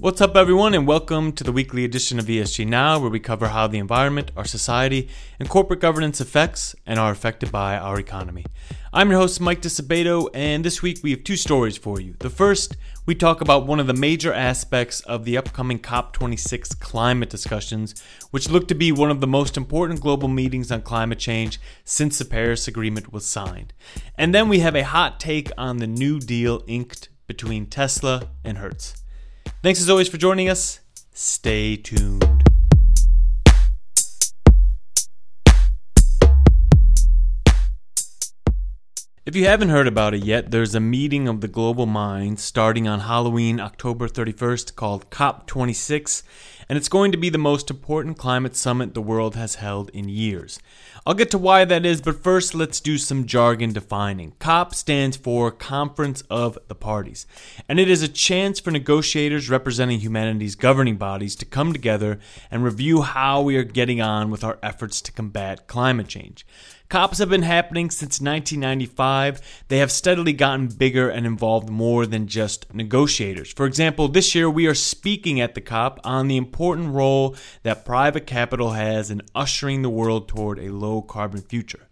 What's 0.00 0.20
up, 0.20 0.36
everyone, 0.36 0.74
and 0.74 0.86
welcome 0.86 1.32
to 1.32 1.42
the 1.42 1.50
weekly 1.50 1.84
edition 1.84 2.20
of 2.20 2.26
ESG 2.26 2.64
Now, 2.68 3.00
where 3.00 3.10
we 3.10 3.18
cover 3.18 3.48
how 3.48 3.66
the 3.66 3.78
environment, 3.78 4.30
our 4.36 4.44
society, 4.44 5.08
and 5.40 5.48
corporate 5.48 5.80
governance 5.80 6.20
affects 6.20 6.76
and 6.86 7.00
are 7.00 7.10
affected 7.10 7.50
by 7.50 7.76
our 7.76 7.98
economy. 7.98 8.44
I'm 8.92 9.10
your 9.10 9.18
host, 9.18 9.40
Mike 9.40 9.60
Disabato, 9.60 10.30
and 10.32 10.64
this 10.64 10.82
week 10.82 11.00
we 11.02 11.10
have 11.10 11.24
two 11.24 11.34
stories 11.34 11.76
for 11.76 12.00
you. 12.00 12.14
The 12.20 12.30
first, 12.30 12.76
we 13.06 13.16
talk 13.16 13.40
about 13.40 13.66
one 13.66 13.80
of 13.80 13.88
the 13.88 13.92
major 13.92 14.32
aspects 14.32 15.00
of 15.00 15.24
the 15.24 15.36
upcoming 15.36 15.80
COP26 15.80 16.78
climate 16.78 17.28
discussions, 17.28 18.00
which 18.30 18.48
look 18.48 18.68
to 18.68 18.76
be 18.76 18.92
one 18.92 19.10
of 19.10 19.20
the 19.20 19.26
most 19.26 19.56
important 19.56 20.00
global 20.00 20.28
meetings 20.28 20.70
on 20.70 20.82
climate 20.82 21.18
change 21.18 21.58
since 21.82 22.18
the 22.18 22.24
Paris 22.24 22.68
Agreement 22.68 23.12
was 23.12 23.26
signed. 23.26 23.72
And 24.16 24.32
then 24.32 24.48
we 24.48 24.60
have 24.60 24.76
a 24.76 24.84
hot 24.84 25.18
take 25.18 25.50
on 25.58 25.78
the 25.78 25.88
New 25.88 26.20
Deal 26.20 26.62
inked 26.68 27.08
between 27.26 27.66
Tesla 27.66 28.28
and 28.44 28.58
Hertz. 28.58 28.97
Thanks 29.60 29.80
as 29.80 29.90
always 29.90 30.08
for 30.08 30.18
joining 30.18 30.48
us. 30.48 30.78
Stay 31.12 31.76
tuned. 31.76 32.47
If 39.28 39.36
you 39.36 39.44
haven't 39.44 39.68
heard 39.68 39.86
about 39.86 40.14
it 40.14 40.24
yet, 40.24 40.50
there's 40.52 40.74
a 40.74 40.80
meeting 40.80 41.28
of 41.28 41.42
the 41.42 41.48
global 41.48 41.84
minds 41.84 42.42
starting 42.42 42.88
on 42.88 43.00
Halloween, 43.00 43.60
October 43.60 44.08
31st, 44.08 44.74
called 44.74 45.10
COP26, 45.10 46.22
and 46.66 46.78
it's 46.78 46.88
going 46.88 47.12
to 47.12 47.18
be 47.18 47.28
the 47.28 47.36
most 47.36 47.70
important 47.70 48.16
climate 48.16 48.56
summit 48.56 48.94
the 48.94 49.02
world 49.02 49.36
has 49.36 49.56
held 49.56 49.90
in 49.90 50.08
years. 50.08 50.58
I'll 51.04 51.12
get 51.12 51.30
to 51.32 51.38
why 51.38 51.66
that 51.66 51.84
is, 51.84 52.00
but 52.00 52.22
first 52.22 52.54
let's 52.54 52.80
do 52.80 52.96
some 52.96 53.26
jargon 53.26 53.74
defining. 53.74 54.32
COP 54.38 54.74
stands 54.74 55.18
for 55.18 55.50
Conference 55.50 56.22
of 56.30 56.58
the 56.68 56.74
Parties, 56.74 57.26
and 57.68 57.78
it 57.78 57.90
is 57.90 58.02
a 58.02 58.08
chance 58.08 58.60
for 58.60 58.70
negotiators 58.70 59.50
representing 59.50 60.00
humanity's 60.00 60.54
governing 60.54 60.96
bodies 60.96 61.36
to 61.36 61.44
come 61.44 61.74
together 61.74 62.18
and 62.50 62.64
review 62.64 63.02
how 63.02 63.42
we 63.42 63.58
are 63.58 63.62
getting 63.62 64.00
on 64.00 64.30
with 64.30 64.42
our 64.42 64.58
efforts 64.62 65.02
to 65.02 65.12
combat 65.12 65.66
climate 65.66 66.08
change. 66.08 66.46
COPs 66.88 67.18
have 67.18 67.28
been 67.28 67.42
happening 67.42 67.90
since 67.90 68.18
1995. 68.18 69.42
They 69.68 69.76
have 69.76 69.92
steadily 69.92 70.32
gotten 70.32 70.68
bigger 70.68 71.10
and 71.10 71.26
involved 71.26 71.68
more 71.68 72.06
than 72.06 72.28
just 72.28 72.72
negotiators. 72.72 73.52
For 73.52 73.66
example, 73.66 74.08
this 74.08 74.34
year 74.34 74.48
we 74.48 74.66
are 74.66 74.74
speaking 74.74 75.38
at 75.38 75.54
the 75.54 75.60
COP 75.60 76.00
on 76.02 76.28
the 76.28 76.38
important 76.38 76.94
role 76.94 77.36
that 77.62 77.84
private 77.84 78.26
capital 78.26 78.70
has 78.70 79.10
in 79.10 79.20
ushering 79.34 79.82
the 79.82 79.90
world 79.90 80.28
toward 80.28 80.58
a 80.58 80.72
low 80.72 81.02
carbon 81.02 81.42
future. 81.42 81.87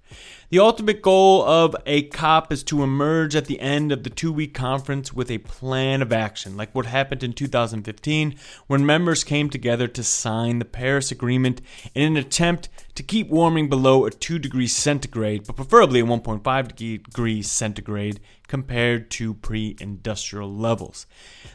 The 0.48 0.60
ultimate 0.60 1.02
goal 1.02 1.42
of 1.42 1.74
a 1.86 2.02
COP 2.02 2.52
is 2.52 2.62
to 2.64 2.84
emerge 2.84 3.34
at 3.34 3.46
the 3.46 3.58
end 3.58 3.90
of 3.90 4.04
the 4.04 4.10
two 4.10 4.32
week 4.32 4.54
conference 4.54 5.12
with 5.12 5.28
a 5.28 5.38
plan 5.38 6.02
of 6.02 6.12
action, 6.12 6.56
like 6.56 6.72
what 6.72 6.86
happened 6.86 7.24
in 7.24 7.32
2015 7.32 8.36
when 8.68 8.86
members 8.86 9.24
came 9.24 9.50
together 9.50 9.88
to 9.88 10.04
sign 10.04 10.60
the 10.60 10.64
Paris 10.64 11.10
Agreement 11.10 11.60
in 11.94 12.04
an 12.04 12.16
attempt 12.16 12.68
to 12.94 13.02
keep 13.02 13.28
warming 13.28 13.68
below 13.68 14.06
a 14.06 14.10
2 14.10 14.38
degrees 14.38 14.74
centigrade, 14.74 15.46
but 15.46 15.56
preferably 15.56 16.00
a 16.00 16.04
1.5 16.04 16.76
degrees 16.76 17.50
centigrade 17.50 18.20
compared 18.48 19.10
to 19.12 19.34
pre 19.34 19.76
industrial 19.80 20.52
levels. 20.52 21.06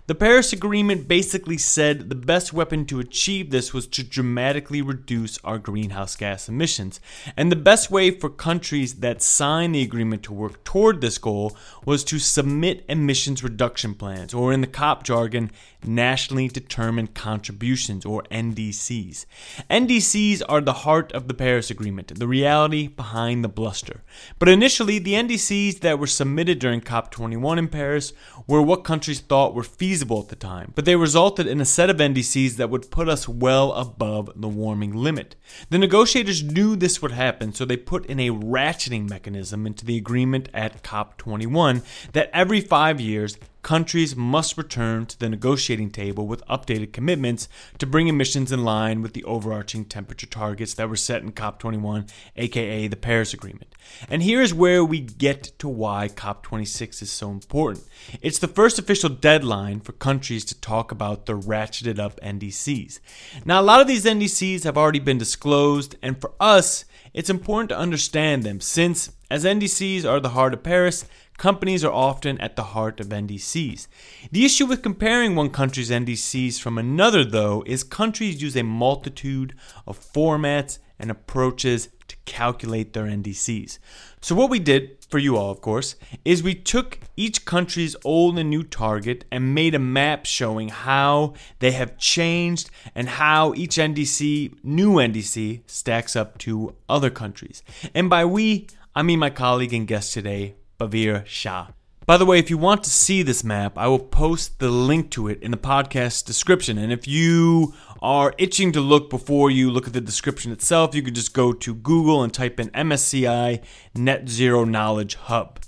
The 0.07 0.15
Paris 0.15 0.51
Agreement 0.51 1.07
basically 1.07 1.57
said 1.57 2.09
the 2.09 2.15
best 2.15 2.53
weapon 2.53 2.85
to 2.87 2.99
achieve 2.99 3.49
this 3.49 3.73
was 3.73 3.87
to 3.87 4.03
dramatically 4.03 4.81
reduce 4.81 5.37
our 5.43 5.57
greenhouse 5.57 6.15
gas 6.15 6.49
emissions. 6.49 6.99
And 7.37 7.51
the 7.51 7.55
best 7.55 7.89
way 7.89 8.11
for 8.11 8.29
countries 8.29 8.95
that 8.95 9.21
signed 9.21 9.75
the 9.75 9.81
agreement 9.81 10.23
to 10.23 10.33
work 10.33 10.63
toward 10.63 11.01
this 11.01 11.17
goal 11.17 11.55
was 11.85 12.03
to 12.05 12.19
submit 12.19 12.85
emissions 12.89 13.43
reduction 13.43 13.95
plans, 13.95 14.33
or 14.33 14.51
in 14.51 14.61
the 14.61 14.67
COP 14.67 15.03
jargon, 15.03 15.51
nationally 15.83 16.47
determined 16.47 17.13
contributions, 17.13 18.05
or 18.05 18.23
NDCs. 18.23 19.25
NDCs 19.69 20.41
are 20.47 20.61
the 20.61 20.73
heart 20.73 21.11
of 21.13 21.27
the 21.27 21.33
Paris 21.33 21.69
Agreement, 21.71 22.19
the 22.19 22.27
reality 22.27 22.87
behind 22.87 23.43
the 23.43 23.49
bluster. 23.49 24.01
But 24.39 24.49
initially, 24.49 24.99
the 24.99 25.13
NDCs 25.13 25.79
that 25.79 25.99
were 25.99 26.07
submitted 26.07 26.59
during 26.59 26.80
COP21 26.85 27.57
in 27.57 27.67
Paris 27.67 28.13
were 28.47 28.61
what 28.61 28.83
countries 28.83 29.19
thought 29.19 29.53
were 29.53 29.63
feasible 29.63 30.19
at 30.21 30.29
the 30.29 30.35
time, 30.35 30.71
but 30.75 30.85
they 30.85 30.95
resulted 30.95 31.47
in 31.47 31.61
a 31.61 31.65
set 31.65 31.89
of 31.89 31.97
NDCs 31.97 32.55
that 32.57 32.69
would 32.69 32.91
put 32.91 33.07
us 33.07 33.27
well 33.27 33.71
above 33.73 34.31
the 34.35 34.47
warming 34.47 34.93
limit. 34.93 35.35
The 35.69 35.77
negotiators 35.77 36.43
knew 36.43 36.75
this 36.75 37.01
would 37.01 37.11
happen, 37.11 37.53
so 37.53 37.65
they 37.65 37.77
put 37.77 38.05
in 38.05 38.19
a 38.19 38.29
ratcheting 38.29 39.09
mechanism 39.09 39.65
into 39.65 39.85
the 39.85 39.97
agreement 39.97 40.49
at 40.53 40.83
COP21 40.83 41.83
that 42.13 42.29
every 42.33 42.61
five 42.61 42.99
years, 42.99 43.37
countries 43.61 44.15
must 44.15 44.57
return 44.57 45.05
to 45.05 45.19
the 45.19 45.29
negotiating 45.29 45.91
table 45.91 46.27
with 46.27 46.45
updated 46.47 46.93
commitments 46.93 47.47
to 47.77 47.85
bring 47.85 48.07
emissions 48.07 48.51
in 48.51 48.63
line 48.63 49.01
with 49.01 49.13
the 49.13 49.23
overarching 49.23 49.85
temperature 49.85 50.27
targets 50.27 50.73
that 50.73 50.89
were 50.89 50.95
set 50.95 51.21
in 51.21 51.31
COP21, 51.31 52.09
aka 52.37 52.87
the 52.87 52.95
Paris 52.95 53.33
Agreement. 53.33 53.73
And 54.09 54.23
here 54.23 54.41
is 54.41 54.53
where 54.53 54.83
we 54.83 54.99
get 54.99 55.43
to 55.59 55.67
why 55.67 56.07
COP26 56.07 57.01
is 57.01 57.11
so 57.11 57.31
important. 57.31 57.85
It's 58.21 58.39
the 58.39 58.47
first 58.47 58.79
official 58.79 59.09
deadline 59.09 59.79
for 59.79 59.91
countries 59.93 60.45
to 60.45 60.59
talk 60.59 60.91
about 60.91 61.25
their 61.25 61.37
ratcheted 61.37 61.99
up 61.99 62.19
NDCs. 62.21 62.99
Now, 63.45 63.61
a 63.61 63.63
lot 63.63 63.81
of 63.81 63.87
these 63.87 64.05
NDCs 64.05 64.63
have 64.63 64.77
already 64.77 64.99
been 64.99 65.17
disclosed, 65.17 65.95
and 66.01 66.19
for 66.19 66.31
us, 66.39 66.85
it's 67.13 67.29
important 67.29 67.69
to 67.69 67.77
understand 67.77 68.43
them 68.43 68.59
since, 68.61 69.11
as 69.29 69.43
NDCs 69.43 70.05
are 70.05 70.19
the 70.19 70.29
heart 70.29 70.53
of 70.53 70.63
Paris, 70.63 71.05
companies 71.37 71.83
are 71.83 71.91
often 71.91 72.39
at 72.39 72.55
the 72.55 72.63
heart 72.63 72.99
of 72.99 73.07
NDCs. 73.07 73.87
The 74.31 74.45
issue 74.45 74.65
with 74.65 74.83
comparing 74.83 75.35
one 75.35 75.49
country's 75.49 75.89
NDCs 75.89 76.59
from 76.59 76.77
another, 76.77 77.25
though, 77.25 77.63
is 77.65 77.83
countries 77.83 78.41
use 78.41 78.55
a 78.55 78.63
multitude 78.63 79.55
of 79.87 79.99
formats 79.99 80.77
and 80.99 81.09
approaches 81.09 81.89
to 82.07 82.15
calculate 82.25 82.93
their 82.93 83.05
NDCs. 83.05 83.79
So, 84.23 84.35
what 84.35 84.51
we 84.51 84.59
did 84.59 85.03
for 85.09 85.17
you 85.17 85.35
all, 85.35 85.49
of 85.49 85.61
course, 85.61 85.95
is 86.23 86.43
we 86.43 86.53
took 86.53 86.99
each 87.17 87.43
country's 87.43 87.95
old 88.05 88.37
and 88.37 88.51
new 88.51 88.61
target 88.61 89.25
and 89.31 89.55
made 89.55 89.73
a 89.73 89.79
map 89.79 90.27
showing 90.27 90.69
how 90.69 91.33
they 91.57 91.71
have 91.71 91.97
changed 91.97 92.69
and 92.93 93.09
how 93.09 93.55
each 93.55 93.77
NDC, 93.77 94.63
new 94.63 94.93
NDC, 94.93 95.61
stacks 95.65 96.15
up 96.15 96.37
to 96.39 96.75
other 96.87 97.09
countries. 97.09 97.63
And 97.95 98.11
by 98.11 98.23
we, 98.25 98.67
I 98.95 99.01
mean 99.01 99.17
my 99.17 99.31
colleague 99.31 99.73
and 99.73 99.87
guest 99.87 100.13
today, 100.13 100.53
Bavir 100.79 101.25
Shah. 101.25 101.69
By 102.05 102.17
the 102.17 102.25
way, 102.25 102.37
if 102.37 102.49
you 102.51 102.57
want 102.59 102.83
to 102.83 102.89
see 102.91 103.23
this 103.23 103.43
map, 103.43 103.77
I 103.77 103.87
will 103.87 103.99
post 103.99 104.59
the 104.59 104.69
link 104.69 105.09
to 105.11 105.29
it 105.29 105.41
in 105.41 105.49
the 105.49 105.57
podcast 105.57 106.25
description. 106.25 106.77
And 106.77 106.91
if 106.91 107.07
you 107.07 107.73
are 108.01 108.33
itching 108.37 108.71
to 108.71 108.81
look 108.81 109.09
before 109.09 109.51
you 109.51 109.69
look 109.69 109.87
at 109.87 109.93
the 109.93 110.01
description 110.01 110.51
itself, 110.51 110.95
you 110.95 111.03
can 111.03 111.13
just 111.13 111.33
go 111.33 111.53
to 111.53 111.75
Google 111.75 112.23
and 112.23 112.33
type 112.33 112.59
in 112.59 112.69
MSCI 112.69 113.61
Net 113.95 114.27
Zero 114.27 114.63
Knowledge 114.63 115.15
Hub. 115.15 115.59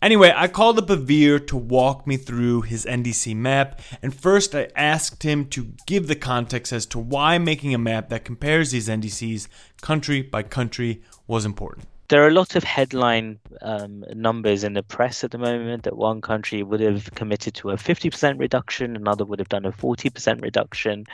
Anyway, 0.00 0.32
I 0.34 0.48
called 0.48 0.78
up 0.78 0.88
Bavir 0.88 1.46
to 1.46 1.56
walk 1.56 2.06
me 2.06 2.16
through 2.16 2.62
his 2.62 2.84
NDC 2.84 3.36
map, 3.36 3.80
and 4.02 4.14
first 4.14 4.54
I 4.54 4.68
asked 4.76 5.22
him 5.22 5.46
to 5.46 5.72
give 5.86 6.08
the 6.08 6.14
context 6.14 6.72
as 6.72 6.86
to 6.86 6.98
why 6.98 7.38
making 7.38 7.74
a 7.74 7.78
map 7.78 8.08
that 8.08 8.24
compares 8.24 8.70
these 8.70 8.88
NDCs 8.88 9.48
country 9.80 10.22
by 10.22 10.42
country 10.42 11.02
was 11.26 11.44
important 11.44 11.86
there 12.08 12.22
are 12.22 12.28
a 12.28 12.32
lot 12.32 12.54
of 12.54 12.64
headline 12.64 13.38
um, 13.62 14.04
numbers 14.14 14.62
in 14.62 14.74
the 14.74 14.82
press 14.82 15.24
at 15.24 15.30
the 15.30 15.38
moment 15.38 15.84
that 15.84 15.96
one 15.96 16.20
country 16.20 16.62
would 16.62 16.80
have 16.80 17.10
committed 17.14 17.54
to 17.54 17.70
a 17.70 17.76
50% 17.76 18.38
reduction, 18.38 18.94
another 18.94 19.24
would 19.24 19.38
have 19.38 19.48
done 19.48 19.64
a 19.64 19.72
40% 19.72 20.42
reduction. 20.42 21.04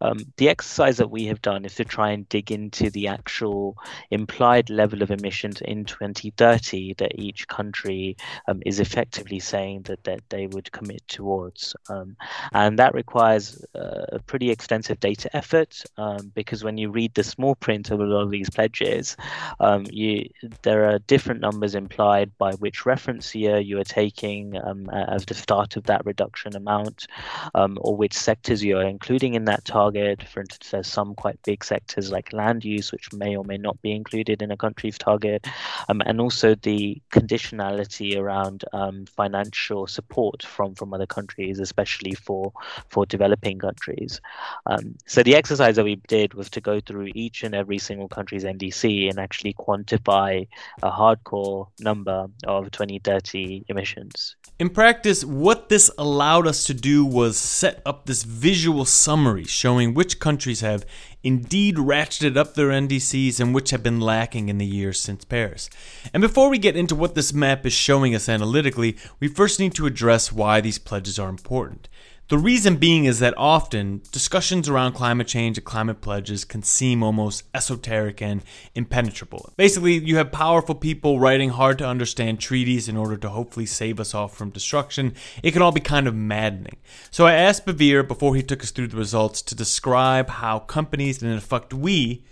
Um, 0.00 0.18
the 0.38 0.48
exercise 0.48 0.96
that 0.96 1.10
we 1.10 1.26
have 1.26 1.40
done 1.40 1.64
is 1.64 1.76
to 1.76 1.84
try 1.84 2.10
and 2.10 2.28
dig 2.28 2.50
into 2.50 2.90
the 2.90 3.06
actual 3.06 3.76
implied 4.10 4.70
level 4.70 5.02
of 5.02 5.10
emissions 5.10 5.60
in 5.60 5.84
2030 5.84 6.94
that 6.94 7.12
each 7.14 7.46
country 7.46 8.16
um, 8.48 8.60
is 8.66 8.80
effectively 8.80 9.38
saying 9.38 9.82
that, 9.82 10.02
that 10.04 10.20
they 10.30 10.48
would 10.48 10.72
commit 10.72 11.06
towards. 11.06 11.76
Um, 11.88 12.16
and 12.52 12.78
that 12.78 12.94
requires 12.94 13.64
uh, 13.76 14.06
a 14.12 14.18
pretty 14.18 14.50
extensive 14.50 14.98
data 14.98 15.34
effort 15.36 15.82
um, 15.96 16.32
because 16.34 16.64
when 16.64 16.76
you 16.76 16.90
read 16.90 17.14
the 17.14 17.24
small 17.24 17.54
print 17.54 17.90
of 17.90 18.00
a 18.00 18.04
lot 18.04 18.22
of 18.22 18.30
these 18.30 18.50
pledges, 18.50 19.16
um, 19.60 19.84
you 19.90 20.28
there 20.62 20.88
are 20.88 20.98
different 21.00 21.40
numbers 21.40 21.74
implied 21.74 22.36
by 22.38 22.52
which 22.54 22.86
reference 22.86 23.34
year 23.34 23.58
you 23.58 23.78
are 23.78 23.84
taking 23.84 24.56
um, 24.64 24.88
as 24.90 25.24
the 25.26 25.34
start 25.34 25.76
of 25.76 25.84
that 25.84 26.04
reduction 26.04 26.56
amount, 26.56 27.06
um, 27.54 27.78
or 27.80 27.96
which 27.96 28.14
sectors 28.14 28.62
you 28.62 28.78
are 28.78 28.84
including 28.84 29.34
in 29.34 29.44
that 29.44 29.64
target. 29.64 30.22
For 30.22 30.40
instance, 30.40 30.70
there's 30.70 30.86
some 30.86 31.14
quite 31.14 31.40
big 31.42 31.62
sectors 31.64 32.10
like 32.10 32.32
land 32.32 32.64
use, 32.64 32.92
which 32.92 33.12
may 33.12 33.36
or 33.36 33.44
may 33.44 33.58
not 33.58 33.80
be 33.82 33.92
included 33.92 34.42
in 34.42 34.50
a 34.50 34.56
country's 34.56 34.98
target, 34.98 35.46
um, 35.88 36.00
and 36.06 36.20
also 36.20 36.54
the 36.54 37.00
conditionality 37.10 38.18
around 38.18 38.64
um, 38.72 39.04
financial 39.06 39.86
support 39.86 40.42
from, 40.42 40.74
from 40.74 40.94
other 40.94 41.06
countries, 41.06 41.58
especially 41.58 42.14
for, 42.14 42.52
for 42.88 43.04
developing 43.06 43.58
countries. 43.58 44.20
Um, 44.66 44.94
so 45.06 45.22
the 45.22 45.36
exercise 45.36 45.76
that 45.76 45.84
we 45.84 45.96
did 46.08 46.34
was 46.34 46.48
to 46.50 46.60
go 46.60 46.80
through 46.80 47.10
each 47.14 47.42
and 47.42 47.54
every 47.54 47.78
single 47.78 48.08
country's 48.08 48.44
NDC 48.44 49.10
and 49.10 49.18
actually 49.18 49.54
quantify 49.54 50.29
a 50.30 50.48
hardcore 50.90 51.68
number 51.80 52.26
of 52.46 52.70
2030 52.70 53.64
emissions. 53.68 54.36
In 54.58 54.68
practice, 54.68 55.24
what 55.24 55.68
this 55.70 55.90
allowed 55.96 56.46
us 56.46 56.64
to 56.64 56.74
do 56.74 57.04
was 57.04 57.38
set 57.38 57.80
up 57.86 58.04
this 58.04 58.24
visual 58.24 58.84
summary 58.84 59.44
showing 59.44 59.94
which 59.94 60.20
countries 60.20 60.60
have 60.60 60.84
indeed 61.22 61.76
ratcheted 61.76 62.36
up 62.36 62.54
their 62.54 62.68
NDCs 62.68 63.40
and 63.40 63.54
which 63.54 63.70
have 63.70 63.82
been 63.82 64.00
lacking 64.00 64.48
in 64.48 64.58
the 64.58 64.66
years 64.66 65.00
since 65.00 65.24
Paris. 65.24 65.70
And 66.12 66.20
before 66.20 66.50
we 66.50 66.58
get 66.58 66.76
into 66.76 66.94
what 66.94 67.14
this 67.14 67.32
map 67.32 67.64
is 67.64 67.72
showing 67.72 68.14
us 68.14 68.28
analytically, 68.28 68.96
we 69.18 69.28
first 69.28 69.60
need 69.60 69.74
to 69.76 69.86
address 69.86 70.30
why 70.30 70.60
these 70.60 70.78
pledges 70.78 71.18
are 71.18 71.28
important. 71.30 71.88
The 72.30 72.38
reason 72.38 72.76
being 72.76 73.06
is 73.06 73.18
that 73.18 73.34
often 73.36 74.02
discussions 74.12 74.68
around 74.68 74.92
climate 74.92 75.26
change 75.26 75.58
and 75.58 75.64
climate 75.64 76.00
pledges 76.00 76.44
can 76.44 76.62
seem 76.62 77.02
almost 77.02 77.42
esoteric 77.52 78.22
and 78.22 78.44
impenetrable. 78.72 79.52
Basically, 79.56 79.94
you 79.94 80.16
have 80.16 80.30
powerful 80.30 80.76
people 80.76 81.18
writing 81.18 81.48
hard 81.48 81.76
to 81.78 81.88
understand 81.88 82.38
treaties 82.38 82.88
in 82.88 82.96
order 82.96 83.16
to 83.16 83.30
hopefully 83.30 83.66
save 83.66 83.98
us 83.98 84.14
all 84.14 84.28
from 84.28 84.50
destruction. 84.50 85.14
It 85.42 85.50
can 85.50 85.60
all 85.60 85.72
be 85.72 85.80
kind 85.80 86.06
of 86.06 86.14
maddening. 86.14 86.76
So 87.10 87.26
I 87.26 87.32
asked 87.32 87.66
Bavir 87.66 88.06
before 88.06 88.36
he 88.36 88.44
took 88.44 88.62
us 88.62 88.70
through 88.70 88.88
the 88.88 88.96
results 88.96 89.42
to 89.42 89.56
describe 89.56 90.30
how 90.30 90.60
companies, 90.60 91.20
and 91.20 91.32
in 91.32 91.36
effect 91.36 91.74
we, 91.74 92.24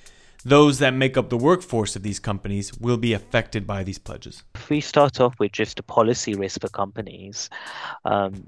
those 0.44 0.78
that 0.78 0.94
make 0.94 1.16
up 1.16 1.28
the 1.28 1.36
workforce 1.36 1.96
of 1.96 2.04
these 2.04 2.20
companies 2.20 2.72
will 2.78 2.98
be 2.98 3.14
affected 3.14 3.66
by 3.66 3.82
these 3.82 3.98
pledges. 3.98 4.44
If 4.54 4.70
we 4.70 4.80
start 4.80 5.20
off 5.20 5.34
with 5.40 5.50
just 5.50 5.80
a 5.80 5.82
policy 5.82 6.34
risk 6.34 6.60
for 6.60 6.68
companies, 6.68 7.50
um, 8.04 8.44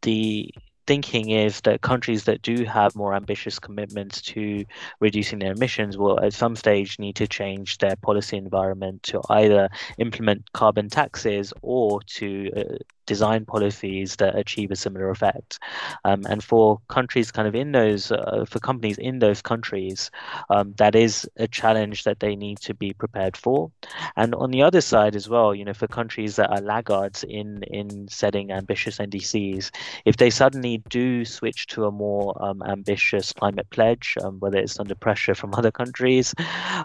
the 0.00 0.50
thinking 0.88 1.28
is 1.28 1.60
that 1.60 1.82
countries 1.82 2.24
that 2.24 2.40
do 2.40 2.64
have 2.64 2.96
more 2.96 3.14
ambitious 3.14 3.58
commitments 3.58 4.22
to 4.22 4.64
reducing 5.00 5.38
their 5.38 5.52
emissions 5.52 5.98
will 5.98 6.18
at 6.24 6.32
some 6.32 6.56
stage 6.56 6.98
need 6.98 7.14
to 7.14 7.28
change 7.28 7.76
their 7.76 7.94
policy 7.96 8.38
environment 8.38 9.02
to 9.02 9.20
either 9.28 9.68
implement 9.98 10.50
carbon 10.54 10.88
taxes 10.88 11.52
or 11.60 12.00
to 12.06 12.50
uh, 12.56 12.78
design 13.08 13.46
policies 13.46 14.16
that 14.16 14.36
achieve 14.36 14.70
a 14.70 14.76
similar 14.76 15.08
effect. 15.10 15.58
Um, 16.04 16.26
and 16.28 16.44
for 16.44 16.78
countries 16.88 17.32
kind 17.32 17.48
of 17.48 17.54
in 17.54 17.72
those, 17.72 18.12
uh, 18.12 18.44
for 18.48 18.60
companies 18.60 18.98
in 18.98 19.18
those 19.18 19.40
countries, 19.42 20.10
um, 20.50 20.74
that 20.76 20.94
is 20.94 21.28
a 21.36 21.48
challenge 21.48 22.04
that 22.04 22.20
they 22.20 22.36
need 22.36 22.58
to 22.60 22.74
be 22.74 22.92
prepared 22.92 23.36
for. 23.36 23.70
And 24.14 24.34
on 24.34 24.50
the 24.50 24.62
other 24.62 24.82
side 24.82 25.16
as 25.16 25.28
well, 25.28 25.54
you 25.54 25.64
know, 25.64 25.72
for 25.72 25.88
countries 25.88 26.36
that 26.36 26.50
are 26.50 26.60
laggards 26.60 27.24
in, 27.24 27.62
in 27.64 28.08
setting 28.08 28.52
ambitious 28.52 28.98
NDCs, 28.98 29.70
if 30.04 30.18
they 30.18 30.30
suddenly 30.30 30.82
do 30.90 31.24
switch 31.24 31.66
to 31.68 31.86
a 31.86 31.90
more 31.90 32.36
um, 32.44 32.62
ambitious 32.62 33.32
climate 33.32 33.68
pledge, 33.70 34.16
um, 34.22 34.38
whether 34.40 34.58
it's 34.58 34.78
under 34.78 34.94
pressure 34.94 35.34
from 35.34 35.54
other 35.58 35.70
countries, 35.70 36.34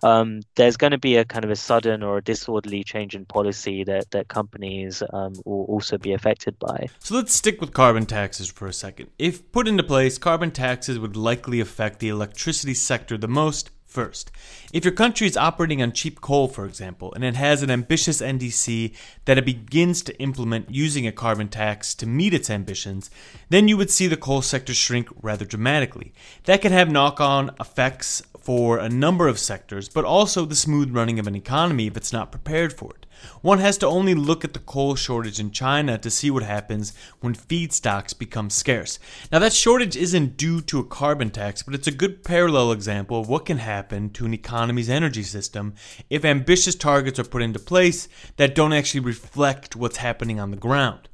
um, 0.04 0.40
there's 0.56 0.78
going 0.78 0.92
to 0.92 0.98
be 0.98 1.18
a 1.18 1.26
kind 1.26 1.44
of 1.44 1.52
a 1.52 1.56
sudden 1.58 2.02
or 2.02 2.18
a 2.18 2.24
disorderly 2.24 2.84
change 2.84 3.14
in 3.14 3.26
policy 3.26 3.84
that, 3.84 4.10
that 4.12 4.30
companies 4.30 5.04
um, 5.12 5.34
will 5.44 5.66
also 5.66 5.98
be 5.98 6.13
affected 6.14 6.58
by. 6.60 6.90
So 7.00 7.16
let's 7.16 7.34
stick 7.34 7.60
with 7.60 7.74
carbon 7.74 8.06
taxes 8.06 8.50
for 8.50 8.68
a 8.68 8.74
second. 8.74 9.10
If 9.20 9.52
put 9.52 9.68
into 9.68 9.84
place, 9.84 10.18
carbon 10.18 10.52
taxes 10.52 11.00
would 11.00 11.16
likely 11.16 11.60
affect 11.60 12.00
the 12.00 12.10
electricity 12.10 12.74
sector 12.74 13.18
the 13.18 13.28
most 13.28 13.70
first. 13.94 14.32
If 14.74 14.84
your 14.84 14.94
country 14.94 15.28
is 15.28 15.38
operating 15.38 15.82
on 15.82 15.92
cheap 15.92 16.20
coal, 16.20 16.48
for 16.48 16.66
example, 16.66 17.14
and 17.14 17.24
it 17.24 17.36
has 17.36 17.62
an 17.62 17.70
ambitious 17.70 18.22
NDC 18.22 18.96
that 19.26 19.38
it 19.38 19.46
begins 19.46 20.02
to 20.04 20.20
implement 20.20 20.74
using 20.74 21.06
a 21.06 21.12
carbon 21.12 21.48
tax 21.48 21.94
to 21.96 22.08
meet 22.08 22.34
its 22.34 22.50
ambitions, 22.50 23.12
then 23.50 23.68
you 23.68 23.78
would 23.78 23.92
see 23.92 24.08
the 24.08 24.18
coal 24.18 24.42
sector 24.42 24.74
shrink 24.74 25.10
rather 25.22 25.46
dramatically. 25.46 26.12
That 26.46 26.62
can 26.62 26.72
have 26.72 26.92
knock 26.92 27.22
on 27.22 27.52
effects 27.60 28.24
for 28.40 28.80
a 28.80 28.90
number 28.90 29.28
of 29.28 29.40
sectors, 29.40 29.88
but 29.88 30.04
also 30.04 30.44
the 30.44 30.56
smooth 30.56 30.94
running 30.94 31.20
of 31.20 31.28
an 31.28 31.36
economy 31.36 31.88
if 31.88 31.96
it's 31.96 32.12
not 32.12 32.32
prepared 32.32 32.74
for 32.74 32.92
it. 32.96 33.03
One 33.42 33.60
has 33.60 33.78
to 33.80 33.88
only 33.88 34.14
look 34.14 34.44
at 34.44 34.54
the 34.54 34.60
coal 34.60 34.96
shortage 34.96 35.40
in 35.40 35.52
China 35.52 35.98
to 35.98 36.10
see 36.10 36.32
what 36.32 36.44
happens 36.44 36.94
when 37.20 37.36
feedstocks 37.36 38.18
become 38.18 38.50
scarce. 38.50 39.00
Now, 39.32 39.40
that 39.40 39.54
shortage 39.54 39.96
isn't 39.96 40.38
due 40.38 40.62
to 40.62 40.80
a 40.80 40.86
carbon 40.86 41.30
tax, 41.30 41.64
but 41.64 41.76
it's 41.76 41.88
a 41.88 41.92
good 41.92 42.24
parallel 42.24 42.72
example 42.72 43.20
of 43.20 43.30
what 43.30 43.46
can 43.46 43.58
happen 43.58 44.10
to 44.12 44.26
an 44.26 44.34
economy's 44.34 44.90
energy 44.90 45.24
system 45.24 45.74
if 46.10 46.26
ambitious 46.26 46.76
targets 46.76 47.20
are 47.20 47.24
put 47.24 47.42
into 47.42 47.60
place 47.60 48.08
that 48.38 48.56
don't 48.56 48.74
actually 48.74 49.00
reflect 49.02 49.76
what's 49.76 49.98
happening 49.98 50.40
on 50.40 50.52
the 50.52 50.58
ground. 50.58 51.10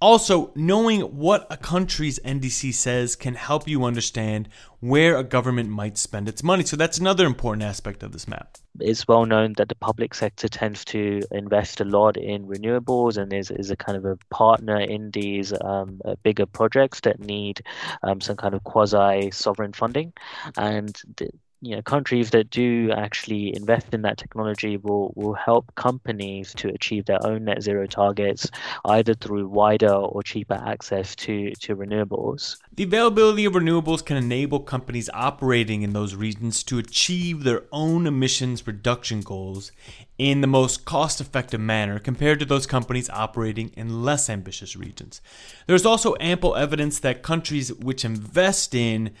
Also, 0.00 0.50
knowing 0.54 1.02
what 1.02 1.46
a 1.50 1.58
country's 1.58 2.18
NDC 2.20 2.72
says 2.72 3.16
can 3.16 3.34
help 3.34 3.68
you 3.68 3.84
understand 3.84 4.48
where 4.80 5.16
a 5.18 5.22
government 5.22 5.68
might 5.68 5.98
spend 5.98 6.26
its 6.26 6.42
money. 6.42 6.64
So 6.64 6.74
that's 6.74 6.96
another 6.98 7.26
important 7.26 7.64
aspect 7.64 8.02
of 8.02 8.12
this 8.12 8.26
map. 8.26 8.56
It's 8.78 9.06
well 9.06 9.26
known 9.26 9.52
that 9.58 9.68
the 9.68 9.74
public 9.74 10.14
sector 10.14 10.48
tends 10.48 10.86
to 10.86 11.20
invest 11.30 11.82
a 11.82 11.84
lot 11.84 12.16
in 12.16 12.46
renewables 12.46 13.18
and 13.18 13.30
is, 13.30 13.50
is 13.50 13.70
a 13.70 13.76
kind 13.76 13.98
of 13.98 14.06
a 14.06 14.16
partner 14.30 14.80
in 14.80 15.10
these 15.10 15.52
um, 15.60 16.00
uh, 16.06 16.14
bigger 16.22 16.46
projects 16.46 17.00
that 17.00 17.20
need 17.20 17.60
um, 18.02 18.22
some 18.22 18.36
kind 18.36 18.54
of 18.54 18.64
quasi 18.64 19.30
sovereign 19.32 19.74
funding. 19.74 20.14
And 20.56 20.98
the, 21.18 21.28
you 21.60 21.76
know 21.76 21.82
countries 21.82 22.30
that 22.30 22.50
do 22.50 22.90
actually 22.92 23.54
invest 23.54 23.92
in 23.92 24.02
that 24.02 24.16
technology 24.16 24.76
will 24.76 25.12
will 25.16 25.34
help 25.34 25.74
companies 25.74 26.54
to 26.54 26.68
achieve 26.68 27.04
their 27.04 27.24
own 27.26 27.44
net 27.44 27.62
zero 27.62 27.86
targets 27.86 28.50
either 28.86 29.14
through 29.14 29.46
wider 29.46 29.92
or 29.92 30.22
cheaper 30.22 30.60
access 30.66 31.14
to 31.14 31.50
to 31.52 31.76
renewables 31.76 32.56
the 32.74 32.84
availability 32.84 33.44
of 33.44 33.52
renewables 33.52 34.04
can 34.04 34.16
enable 34.16 34.60
companies 34.60 35.10
operating 35.12 35.82
in 35.82 35.92
those 35.92 36.14
regions 36.14 36.62
to 36.62 36.78
achieve 36.78 37.44
their 37.44 37.62
own 37.72 38.06
emissions 38.06 38.66
reduction 38.66 39.20
goals 39.20 39.72
in 40.20 40.42
the 40.42 40.46
most 40.46 40.84
cost 40.84 41.18
effective 41.18 41.60
manner 41.60 41.98
compared 41.98 42.38
to 42.38 42.44
those 42.44 42.66
companies 42.66 43.08
operating 43.08 43.70
in 43.70 44.04
less 44.04 44.28
ambitious 44.28 44.76
regions. 44.76 45.22
There's 45.66 45.86
also 45.86 46.14
ample 46.20 46.56
evidence 46.56 46.98
that 46.98 47.22
countries 47.22 47.72
which 47.72 48.04
invest 48.04 48.74
in 48.74 49.12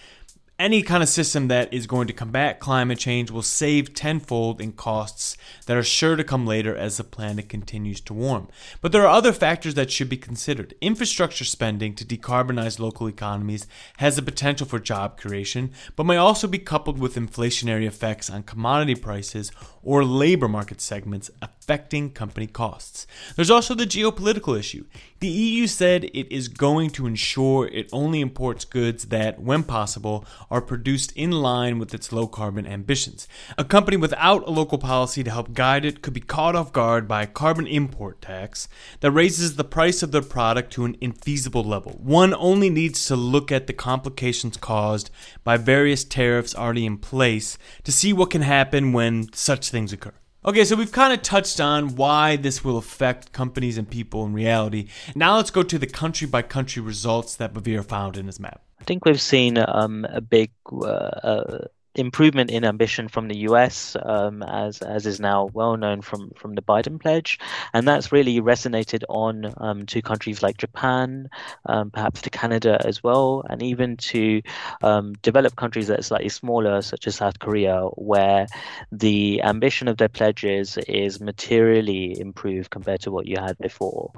any 0.60 0.82
kind 0.82 1.02
of 1.02 1.08
system 1.08 1.48
that 1.48 1.72
is 1.72 1.86
going 1.86 2.06
to 2.06 2.12
combat 2.12 2.60
climate 2.60 2.98
change 2.98 3.30
will 3.30 3.40
save 3.40 3.94
tenfold 3.94 4.60
in 4.60 4.72
costs 4.72 5.38
that 5.64 5.76
are 5.76 5.82
sure 5.82 6.16
to 6.16 6.22
come 6.22 6.46
later 6.46 6.76
as 6.76 6.98
the 6.98 7.04
planet 7.04 7.48
continues 7.48 7.98
to 8.02 8.12
warm. 8.12 8.46
But 8.82 8.92
there 8.92 9.02
are 9.02 9.16
other 9.16 9.32
factors 9.32 9.74
that 9.74 9.90
should 9.90 10.10
be 10.10 10.18
considered. 10.18 10.74
Infrastructure 10.82 11.46
spending 11.46 11.94
to 11.94 12.04
decarbonize 12.04 12.78
local 12.78 13.08
economies 13.08 13.66
has 13.96 14.16
the 14.16 14.22
potential 14.22 14.66
for 14.66 14.78
job 14.78 15.18
creation, 15.18 15.72
but 15.96 16.04
may 16.04 16.18
also 16.18 16.46
be 16.46 16.58
coupled 16.58 16.98
with 16.98 17.16
inflationary 17.16 17.86
effects 17.86 18.28
on 18.28 18.42
commodity 18.42 18.94
prices 18.94 19.50
or 19.82 20.04
labor 20.04 20.48
market 20.48 20.82
segments 20.82 21.30
affecting 21.40 21.59
company 21.78 22.46
costs. 22.46 23.06
There's 23.36 23.50
also 23.50 23.74
the 23.74 23.84
geopolitical 23.84 24.58
issue. 24.58 24.84
The 25.20 25.28
EU 25.28 25.66
said 25.66 26.04
it 26.04 26.32
is 26.34 26.48
going 26.48 26.90
to 26.90 27.06
ensure 27.06 27.66
it 27.68 27.88
only 27.92 28.20
imports 28.20 28.64
goods 28.64 29.06
that, 29.06 29.40
when 29.40 29.62
possible, 29.62 30.24
are 30.50 30.62
produced 30.62 31.12
in 31.16 31.30
line 31.30 31.78
with 31.78 31.92
its 31.92 32.12
low 32.12 32.26
carbon 32.26 32.66
ambitions. 32.66 33.28
A 33.58 33.64
company 33.64 33.96
without 33.96 34.46
a 34.46 34.50
local 34.50 34.78
policy 34.78 35.22
to 35.22 35.30
help 35.30 35.52
guide 35.52 35.84
it 35.84 36.00
could 36.02 36.14
be 36.14 36.20
caught 36.20 36.56
off 36.56 36.72
guard 36.72 37.06
by 37.06 37.22
a 37.22 37.26
carbon 37.26 37.66
import 37.66 38.22
tax 38.22 38.68
that 39.00 39.10
raises 39.10 39.56
the 39.56 39.64
price 39.64 40.02
of 40.02 40.12
their 40.12 40.22
product 40.22 40.72
to 40.72 40.84
an 40.84 40.96
infeasible 40.96 41.66
level. 41.66 41.92
One 42.02 42.34
only 42.34 42.70
needs 42.70 43.04
to 43.06 43.16
look 43.16 43.52
at 43.52 43.66
the 43.66 43.72
complications 43.72 44.56
caused 44.56 45.10
by 45.44 45.56
various 45.56 46.04
tariffs 46.04 46.54
already 46.54 46.86
in 46.86 46.98
place 46.98 47.58
to 47.84 47.92
see 47.92 48.12
what 48.12 48.30
can 48.30 48.42
happen 48.42 48.92
when 48.92 49.32
such 49.32 49.68
things 49.68 49.92
occur. 49.92 50.14
Okay, 50.42 50.64
so 50.64 50.74
we've 50.74 50.92
kind 50.92 51.12
of 51.12 51.20
touched 51.20 51.60
on 51.60 51.96
why 51.96 52.36
this 52.36 52.64
will 52.64 52.78
affect 52.78 53.32
companies 53.32 53.76
and 53.76 53.88
people 53.88 54.24
in 54.24 54.32
reality. 54.32 54.88
Now 55.14 55.36
let's 55.36 55.50
go 55.50 55.62
to 55.62 55.78
the 55.78 55.86
country 55.86 56.26
by 56.26 56.40
country 56.40 56.80
results 56.80 57.36
that 57.36 57.52
Bavir 57.52 57.84
found 57.84 58.16
in 58.16 58.24
his 58.24 58.40
map. 58.40 58.62
I 58.80 58.84
think 58.84 59.04
we've 59.04 59.20
seen 59.20 59.58
um, 59.58 60.06
a 60.08 60.22
big 60.22 60.50
uh, 60.72 60.86
uh, 60.86 61.66
improvement 61.94 62.50
in 62.50 62.64
ambition 62.64 63.08
from 63.08 63.28
the 63.28 63.38
US, 63.38 63.96
um, 64.02 64.42
as 64.42 64.80
as 64.80 65.06
is 65.06 65.20
now 65.20 65.50
well 65.52 65.76
known 65.76 66.02
from 66.02 66.30
from 66.36 66.54
the 66.54 66.62
Biden 66.62 67.00
pledge, 67.00 67.38
and 67.72 67.86
that's 67.86 68.12
really 68.12 68.40
resonated 68.40 69.02
on 69.08 69.52
um, 69.58 69.86
to 69.86 70.02
countries 70.02 70.42
like 70.42 70.56
Japan, 70.56 71.28
um, 71.66 71.90
perhaps 71.90 72.22
to 72.22 72.30
Canada 72.30 72.80
as 72.84 73.02
well, 73.02 73.44
and 73.48 73.62
even 73.62 73.96
to 73.96 74.42
um, 74.82 75.14
developed 75.22 75.56
countries 75.56 75.88
that 75.88 75.98
are 75.98 76.02
slightly 76.02 76.28
smaller, 76.28 76.82
such 76.82 77.06
as 77.06 77.16
South 77.16 77.38
Korea, 77.38 77.86
where 77.96 78.46
the 78.92 79.42
ambition 79.42 79.88
of 79.88 79.96
their 79.96 80.08
pledges 80.08 80.78
is 80.88 81.20
materially 81.20 82.18
improved 82.20 82.70
compared 82.70 83.00
to 83.00 83.10
what 83.10 83.26
you 83.26 83.36
had 83.38 83.58
before. 83.58 84.12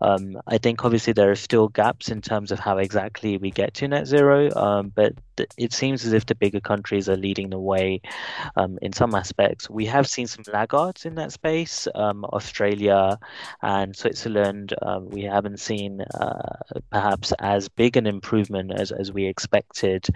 Um, 0.00 0.40
I 0.46 0.58
think 0.58 0.84
obviously 0.84 1.12
there 1.12 1.30
are 1.30 1.36
still 1.36 1.68
gaps 1.68 2.08
in 2.08 2.20
terms 2.20 2.52
of 2.52 2.58
how 2.58 2.78
exactly 2.78 3.38
we 3.38 3.50
get 3.50 3.74
to 3.74 3.88
net 3.88 4.06
zero, 4.06 4.54
um, 4.54 4.92
it 5.56 5.72
seems 5.72 6.04
as 6.04 6.12
if 6.12 6.26
the 6.26 6.34
bigger 6.34 6.60
countries 6.60 7.08
are 7.08 7.16
leading 7.16 7.50
the 7.50 7.58
way 7.58 8.00
um, 8.56 8.78
in 8.82 8.92
some 8.92 9.14
aspects. 9.14 9.68
We 9.70 9.86
have 9.86 10.06
seen 10.08 10.26
some 10.26 10.44
laggards 10.52 11.04
in 11.04 11.14
that 11.16 11.32
space. 11.32 11.88
Um, 11.94 12.24
Australia 12.26 13.18
and 13.62 13.96
Switzerland, 13.96 14.74
um, 14.82 15.08
we 15.10 15.22
haven't 15.22 15.60
seen 15.60 16.00
uh, 16.00 16.56
perhaps 16.90 17.32
as 17.40 17.68
big 17.68 17.96
an 17.96 18.06
improvement 18.06 18.72
as, 18.72 18.92
as 18.92 19.12
we 19.12 19.26
expected 19.26 20.06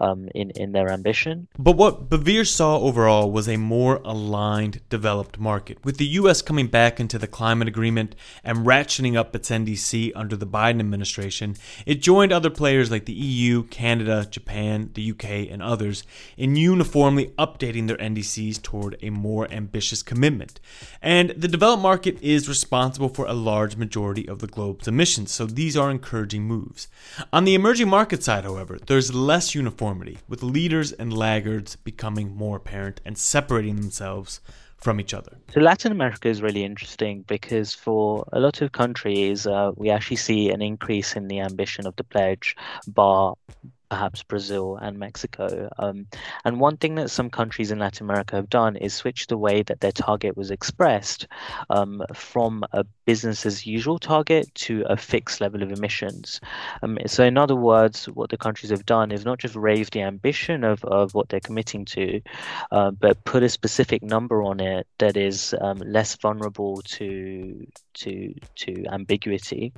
um, 0.00 0.28
in, 0.34 0.50
in 0.50 0.72
their 0.72 0.90
ambition. 0.90 1.48
But 1.58 1.76
what 1.76 2.08
Bavir 2.08 2.46
saw 2.46 2.78
overall 2.78 3.30
was 3.30 3.48
a 3.48 3.56
more 3.56 4.00
aligned, 4.04 4.80
developed 4.88 5.38
market, 5.38 5.84
with 5.84 5.98
the 5.98 6.06
U.S. 6.20 6.42
coming 6.42 6.66
back 6.66 7.00
into 7.00 7.18
the 7.18 7.26
climate 7.26 7.68
agreement 7.68 8.14
and 8.44 8.66
ratcheting 8.66 9.16
up 9.16 9.34
its 9.34 9.50
NDC 9.50 10.12
under 10.14 10.36
the 10.36 10.46
Biden 10.46 10.80
administration. 10.80 11.56
It 11.86 12.02
joined 12.02 12.32
other 12.32 12.50
players 12.50 12.90
like 12.90 13.04
the 13.04 13.12
EU, 13.12 13.64
Canada, 13.64 14.26
Japan, 14.30 14.69
the 14.94 15.10
UK, 15.10 15.50
and 15.50 15.62
others 15.62 16.02
in 16.36 16.56
uniformly 16.56 17.26
updating 17.38 17.86
their 17.86 17.96
NDCs 17.96 18.62
toward 18.62 18.96
a 19.02 19.10
more 19.10 19.50
ambitious 19.50 20.02
commitment. 20.02 20.60
And 21.02 21.30
the 21.30 21.48
developed 21.48 21.82
market 21.82 22.20
is 22.22 22.48
responsible 22.48 23.08
for 23.08 23.26
a 23.26 23.32
large 23.32 23.76
majority 23.76 24.28
of 24.28 24.38
the 24.38 24.46
globe's 24.46 24.88
emissions, 24.88 25.30
so 25.32 25.46
these 25.46 25.76
are 25.76 25.90
encouraging 25.90 26.44
moves. 26.44 26.88
On 27.32 27.44
the 27.44 27.54
emerging 27.54 27.88
market 27.88 28.22
side, 28.22 28.44
however, 28.44 28.78
there's 28.86 29.14
less 29.14 29.54
uniformity, 29.54 30.18
with 30.28 30.42
leaders 30.42 30.92
and 30.92 31.16
laggards 31.16 31.76
becoming 31.76 32.34
more 32.34 32.56
apparent 32.56 33.00
and 33.04 33.16
separating 33.18 33.76
themselves 33.76 34.40
from 34.80 35.00
each 35.00 35.14
other? 35.14 35.36
So 35.52 35.60
Latin 35.60 35.92
America 35.92 36.28
is 36.28 36.42
really 36.42 36.64
interesting 36.64 37.24
because 37.28 37.74
for 37.74 38.26
a 38.32 38.40
lot 38.40 38.62
of 38.62 38.72
countries, 38.72 39.46
uh, 39.46 39.72
we 39.76 39.90
actually 39.90 40.16
see 40.16 40.50
an 40.50 40.62
increase 40.62 41.16
in 41.16 41.28
the 41.28 41.40
ambition 41.40 41.86
of 41.86 41.94
the 41.96 42.04
pledge, 42.04 42.56
bar 42.86 43.34
perhaps 43.90 44.22
Brazil 44.22 44.76
and 44.76 44.98
Mexico. 44.98 45.68
Um, 45.78 46.06
and 46.44 46.60
one 46.60 46.76
thing 46.76 46.94
that 46.94 47.10
some 47.10 47.28
countries 47.28 47.70
in 47.70 47.80
Latin 47.80 48.06
America 48.06 48.36
have 48.36 48.48
done 48.48 48.76
is 48.76 48.94
switch 48.94 49.26
the 49.26 49.36
way 49.36 49.62
that 49.64 49.80
their 49.80 49.92
target 49.92 50.36
was 50.36 50.50
expressed 50.50 51.26
um, 51.68 52.02
from 52.14 52.64
a 52.72 52.84
business 53.04 53.44
as 53.44 53.66
usual 53.66 53.98
target 53.98 54.54
to 54.54 54.84
a 54.88 54.96
fixed 54.96 55.40
level 55.40 55.62
of 55.62 55.72
emissions. 55.72 56.40
Um, 56.82 56.98
so, 57.06 57.24
in 57.24 57.36
other 57.36 57.56
words, 57.56 58.06
what 58.06 58.30
the 58.30 58.36
countries 58.36 58.70
have 58.70 58.86
done 58.86 59.10
is 59.10 59.24
not 59.24 59.38
just 59.38 59.56
raise 59.56 59.90
the 59.90 60.02
ambition 60.02 60.62
of, 60.62 60.84
of 60.84 61.12
what 61.12 61.28
they're 61.28 61.40
committing 61.40 61.84
to, 61.86 62.20
uh, 62.70 62.92
but 62.92 63.24
put 63.24 63.42
a 63.42 63.48
specific 63.48 64.02
number 64.02 64.42
on 64.42 64.60
it 64.60 64.86
that 64.98 65.16
is 65.16 65.54
um, 65.60 65.78
less 65.78 66.14
vulnerable 66.14 66.80
to 66.82 67.66
to 67.94 68.34
to 68.54 68.84
ambiguity. 68.92 69.72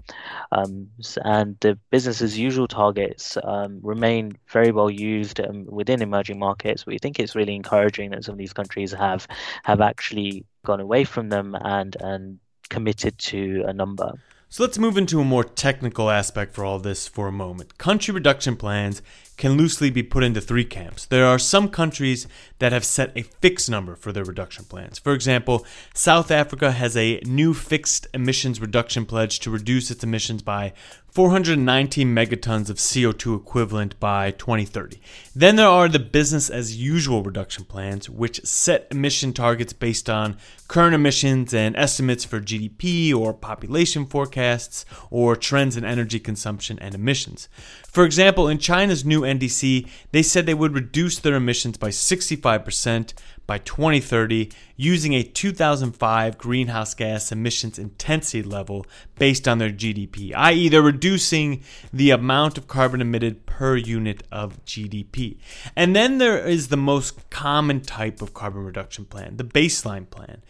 Um, 0.52 0.88
and 1.25 1.57
the 1.61 1.78
business 1.90 2.21
as 2.21 2.38
usual 2.38 2.69
targets 2.69 3.38
um, 3.42 3.81
remain 4.02 4.32
very 4.49 4.73
well 4.73 4.90
used 4.90 5.40
um, 5.40 5.66
within 5.66 6.02
emerging 6.02 6.38
markets. 6.38 6.85
We 6.85 6.99
think 6.99 7.21
it's 7.21 7.37
really 7.37 7.54
encouraging 7.54 8.11
that 8.11 8.25
some 8.25 8.32
of 8.32 8.38
these 8.38 8.52
countries 8.52 8.92
have 8.92 9.28
have 9.62 9.80
actually 9.80 10.44
gone 10.64 10.80
away 10.80 11.04
from 11.04 11.28
them 11.28 11.56
and 11.61 11.97
and 12.00 12.38
committed 12.68 13.16
to 13.18 13.64
a 13.66 13.73
number. 13.73 14.12
So 14.49 14.64
let's 14.64 14.78
move 14.78 14.99
into 14.99 15.21
a 15.21 15.25
more 15.25 15.44
technical 15.44 16.11
aspect 16.11 16.52
for 16.54 16.64
all 16.64 16.78
this 16.78 17.09
for 17.09 17.26
a 17.28 17.32
moment. 17.32 17.78
Country 17.78 18.12
reduction 18.12 18.56
plans 18.56 19.00
can 19.42 19.56
loosely 19.56 19.90
be 19.90 20.04
put 20.04 20.22
into 20.22 20.40
three 20.40 20.64
camps. 20.64 21.04
There 21.04 21.26
are 21.26 21.37
some 21.37 21.68
countries 21.68 22.28
that 22.61 22.70
have 22.70 22.84
set 22.84 23.11
a 23.16 23.22
fixed 23.22 23.68
number 23.68 23.96
for 23.96 24.12
their 24.12 24.22
reduction 24.22 24.64
plans. 24.64 25.00
For 25.00 25.12
example, 25.14 25.66
South 25.92 26.30
Africa 26.30 26.70
has 26.70 26.96
a 26.96 27.20
new 27.26 27.52
fixed 27.52 28.06
emissions 28.14 28.61
reduction 28.61 29.04
pledge 29.04 29.40
to 29.40 29.50
reduce 29.50 29.90
its 29.90 30.04
emissions 30.04 30.42
by 30.42 30.75
419 31.11 32.14
megatons 32.14 32.70
of 32.70 32.76
CO2 32.76 33.37
equivalent 33.37 33.99
by 33.99 34.30
2030. 34.30 35.00
Then 35.34 35.56
there 35.56 35.66
are 35.66 35.88
the 35.88 35.99
business 35.99 36.49
as 36.49 36.76
usual 36.80 37.25
reduction 37.25 37.64
plans, 37.64 38.08
which 38.08 38.46
set 38.46 38.87
emission 38.92 39.32
targets 39.32 39.72
based 39.72 40.08
on 40.08 40.38
current 40.73 40.95
emissions 40.95 41.52
and 41.52 41.76
estimates 41.76 42.25
for 42.25 42.41
GDP 42.41 43.14
or 43.14 43.35
population 43.35 44.07
forecasts 44.07 44.87
or 45.11 45.37
trends 45.37 45.76
in 45.76 45.85
energy 45.85 46.19
consumption 46.19 46.79
and 46.79 46.95
emissions. 46.95 47.47
For 47.87 48.07
example, 48.07 48.49
in 48.49 48.57
China's 48.57 49.05
new 49.05 49.21
NDC, 49.21 49.87
they 50.12 50.23
said 50.23 50.47
they 50.47 50.55
would 50.55 50.75
reduce 50.75 51.19
their 51.19 51.35
emissions 51.35 51.76
by 51.76 51.91
65% 51.91 53.12
by 53.46 53.58
2030 53.58 54.50
using 54.76 55.12
a 55.14 55.22
2005 55.22 56.38
greenhouse 56.38 56.94
gas 56.94 57.30
emissions 57.30 57.78
intensity 57.78 58.42
level 58.42 58.84
based 59.18 59.46
on 59.46 59.58
their 59.58 59.70
GDP, 59.70 60.32
i.e., 60.34 60.68
they're 60.68 60.82
reducing 60.82 61.62
the 61.92 62.11
amount 62.11 62.58
of 62.58 62.66
carbon 62.66 63.00
emitted 63.00 63.46
per 63.46 63.76
unit 63.76 64.22
of 64.32 64.64
GDP. 64.64 65.37
And 65.76 65.94
then 65.94 66.18
there 66.18 66.38
is 66.38 66.68
the 66.68 66.76
most 66.76 67.30
common 67.30 67.80
type 67.80 68.20
of 68.22 68.34
carbon 68.34 68.64
reduction 68.64 69.04
plan, 69.04 69.37
the 69.37 69.44
baseline 69.44 70.08
plan. 70.11 70.42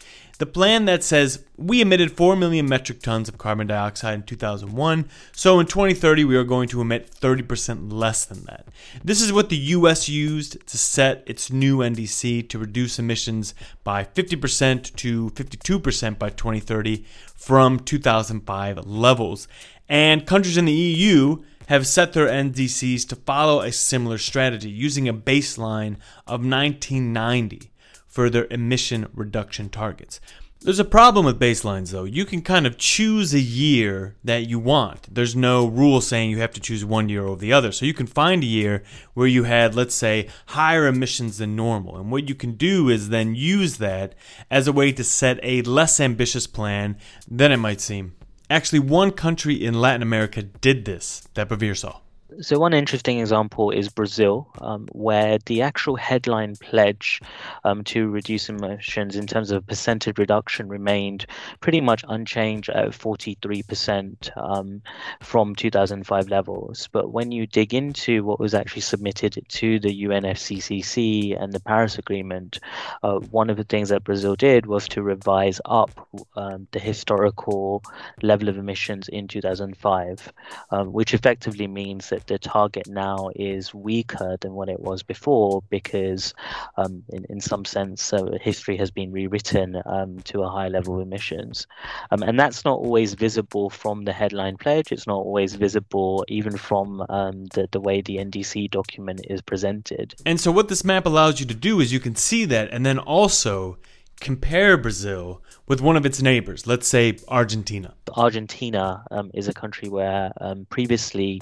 The 0.42 0.46
plan 0.46 0.86
that 0.86 1.04
says 1.04 1.44
we 1.56 1.80
emitted 1.80 2.16
4 2.16 2.34
million 2.34 2.68
metric 2.68 3.00
tons 3.00 3.28
of 3.28 3.38
carbon 3.38 3.68
dioxide 3.68 4.14
in 4.14 4.22
2001, 4.24 5.08
so 5.30 5.60
in 5.60 5.66
2030 5.66 6.24
we 6.24 6.34
are 6.34 6.42
going 6.42 6.68
to 6.70 6.80
emit 6.80 7.12
30% 7.12 7.92
less 7.92 8.24
than 8.24 8.42
that. 8.46 8.66
This 9.04 9.20
is 9.20 9.32
what 9.32 9.50
the 9.50 9.56
US 9.56 10.08
used 10.08 10.66
to 10.66 10.78
set 10.78 11.22
its 11.26 11.52
new 11.52 11.78
NDC 11.78 12.48
to 12.48 12.58
reduce 12.58 12.81
emissions 12.98 13.54
by 13.84 14.04
50% 14.04 14.94
to 14.96 15.30
52% 15.30 16.18
by 16.18 16.30
2030 16.30 17.04
from 17.34 17.78
2005 17.80 18.86
levels. 18.86 19.48
And 19.88 20.26
countries 20.26 20.56
in 20.56 20.64
the 20.64 20.72
EU 20.72 21.42
have 21.68 21.86
set 21.86 22.12
their 22.12 22.26
NDCs 22.26 23.08
to 23.08 23.16
follow 23.16 23.60
a 23.60 23.72
similar 23.72 24.18
strategy 24.18 24.70
using 24.70 25.08
a 25.08 25.14
baseline 25.14 25.96
of 26.26 26.44
1990 26.44 27.70
for 28.06 28.28
their 28.28 28.46
emission 28.50 29.08
reduction 29.14 29.68
targets. 29.68 30.20
There's 30.64 30.78
a 30.78 30.84
problem 30.84 31.26
with 31.26 31.40
baselines 31.40 31.90
though. 31.90 32.04
You 32.04 32.24
can 32.24 32.40
kind 32.40 32.68
of 32.68 32.78
choose 32.78 33.34
a 33.34 33.40
year 33.40 34.14
that 34.22 34.48
you 34.48 34.60
want. 34.60 35.12
There's 35.12 35.34
no 35.34 35.66
rule 35.66 36.00
saying 36.00 36.30
you 36.30 36.38
have 36.38 36.52
to 36.52 36.60
choose 36.60 36.84
one 36.84 37.08
year 37.08 37.26
over 37.26 37.40
the 37.40 37.52
other. 37.52 37.72
So 37.72 37.84
you 37.84 37.92
can 37.92 38.06
find 38.06 38.44
a 38.44 38.46
year 38.46 38.84
where 39.14 39.26
you 39.26 39.42
had, 39.42 39.74
let's 39.74 39.94
say, 39.94 40.28
higher 40.46 40.86
emissions 40.86 41.38
than 41.38 41.56
normal. 41.56 41.96
And 41.96 42.12
what 42.12 42.28
you 42.28 42.36
can 42.36 42.52
do 42.52 42.88
is 42.88 43.08
then 43.08 43.34
use 43.34 43.78
that 43.78 44.14
as 44.52 44.68
a 44.68 44.72
way 44.72 44.92
to 44.92 45.02
set 45.02 45.40
a 45.42 45.62
less 45.62 45.98
ambitious 45.98 46.46
plan 46.46 46.96
than 47.28 47.50
it 47.50 47.56
might 47.56 47.80
seem. 47.80 48.14
Actually, 48.48 48.80
one 48.80 49.10
country 49.10 49.54
in 49.64 49.74
Latin 49.74 50.02
America 50.02 50.42
did 50.42 50.84
this 50.84 51.26
that 51.34 51.48
Bavir 51.48 51.76
saw. 51.76 51.98
So 52.40 52.58
one 52.58 52.72
interesting 52.72 53.18
example 53.18 53.70
is 53.70 53.88
Brazil, 53.88 54.48
um, 54.60 54.88
where 54.92 55.38
the 55.46 55.62
actual 55.62 55.96
headline 55.96 56.56
pledge 56.56 57.20
um, 57.64 57.84
to 57.84 58.08
reduce 58.08 58.48
emissions 58.48 59.16
in 59.16 59.26
terms 59.26 59.50
of 59.50 59.66
percentage 59.66 60.18
reduction 60.18 60.68
remained 60.68 61.26
pretty 61.60 61.80
much 61.80 62.04
unchanged 62.08 62.70
at 62.70 62.90
43% 62.90 64.36
um, 64.36 64.82
from 65.20 65.54
2005 65.54 66.28
levels. 66.28 66.88
But 66.92 67.12
when 67.12 67.32
you 67.32 67.46
dig 67.46 67.74
into 67.74 68.24
what 68.24 68.40
was 68.40 68.54
actually 68.54 68.82
submitted 68.82 69.38
to 69.48 69.78
the 69.78 70.04
UNFCCC 70.04 71.40
and 71.40 71.52
the 71.52 71.60
Paris 71.60 71.98
Agreement, 71.98 72.60
uh, 73.02 73.18
one 73.18 73.50
of 73.50 73.56
the 73.56 73.64
things 73.64 73.90
that 73.90 74.04
Brazil 74.04 74.36
did 74.36 74.66
was 74.66 74.88
to 74.88 75.02
revise 75.02 75.60
up 75.64 76.08
um, 76.36 76.66
the 76.72 76.80
historical 76.80 77.82
level 78.22 78.48
of 78.48 78.56
emissions 78.56 79.08
in 79.08 79.28
2005, 79.28 80.32
um, 80.70 80.92
which 80.92 81.14
effectively 81.14 81.66
means 81.66 82.08
that 82.08 82.21
the 82.26 82.38
target 82.38 82.88
now 82.88 83.30
is 83.34 83.74
weaker 83.74 84.36
than 84.40 84.52
what 84.52 84.68
it 84.68 84.80
was 84.80 85.02
before 85.02 85.62
because, 85.70 86.34
um, 86.76 87.02
in, 87.08 87.24
in 87.28 87.40
some 87.40 87.64
sense, 87.64 88.12
uh, 88.12 88.38
history 88.40 88.76
has 88.76 88.90
been 88.90 89.12
rewritten 89.12 89.80
um, 89.86 90.20
to 90.20 90.42
a 90.42 90.48
high 90.48 90.68
level 90.68 90.96
of 90.96 91.02
emissions. 91.02 91.66
Um, 92.10 92.22
and 92.22 92.38
that's 92.38 92.64
not 92.64 92.78
always 92.78 93.14
visible 93.14 93.70
from 93.70 94.04
the 94.04 94.12
headline 94.12 94.56
pledge. 94.56 94.92
It's 94.92 95.06
not 95.06 95.18
always 95.18 95.54
visible 95.54 96.24
even 96.28 96.56
from 96.56 97.04
um, 97.08 97.46
the, 97.46 97.68
the 97.70 97.80
way 97.80 98.00
the 98.00 98.16
NDC 98.16 98.70
document 98.70 99.22
is 99.28 99.40
presented. 99.42 100.14
And 100.26 100.40
so, 100.40 100.52
what 100.52 100.68
this 100.68 100.84
map 100.84 101.06
allows 101.06 101.40
you 101.40 101.46
to 101.46 101.54
do 101.54 101.80
is 101.80 101.92
you 101.92 102.00
can 102.00 102.16
see 102.16 102.44
that 102.46 102.70
and 102.72 102.84
then 102.84 102.98
also 102.98 103.78
compare 104.22 104.76
Brazil 104.76 105.42
with 105.72 105.80
one 105.80 105.96
of 105.96 106.04
its 106.04 106.20
neighbors, 106.20 106.66
let's 106.66 106.86
say 106.86 107.16
Argentina. 107.28 107.94
Argentina 108.14 109.02
um, 109.10 109.30
is 109.32 109.48
a 109.48 109.54
country 109.54 109.88
where 109.88 110.30
um, 110.38 110.66
previously 110.68 111.40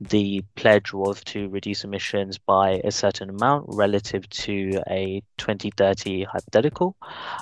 the 0.00 0.42
pledge 0.56 0.92
was 0.92 1.22
to 1.22 1.48
reduce 1.50 1.84
emissions 1.84 2.36
by 2.36 2.80
a 2.82 2.90
certain 2.90 3.30
amount 3.30 3.66
relative 3.68 4.28
to 4.30 4.82
a 4.88 5.22
2030 5.38 6.24
hypothetical. 6.24 6.96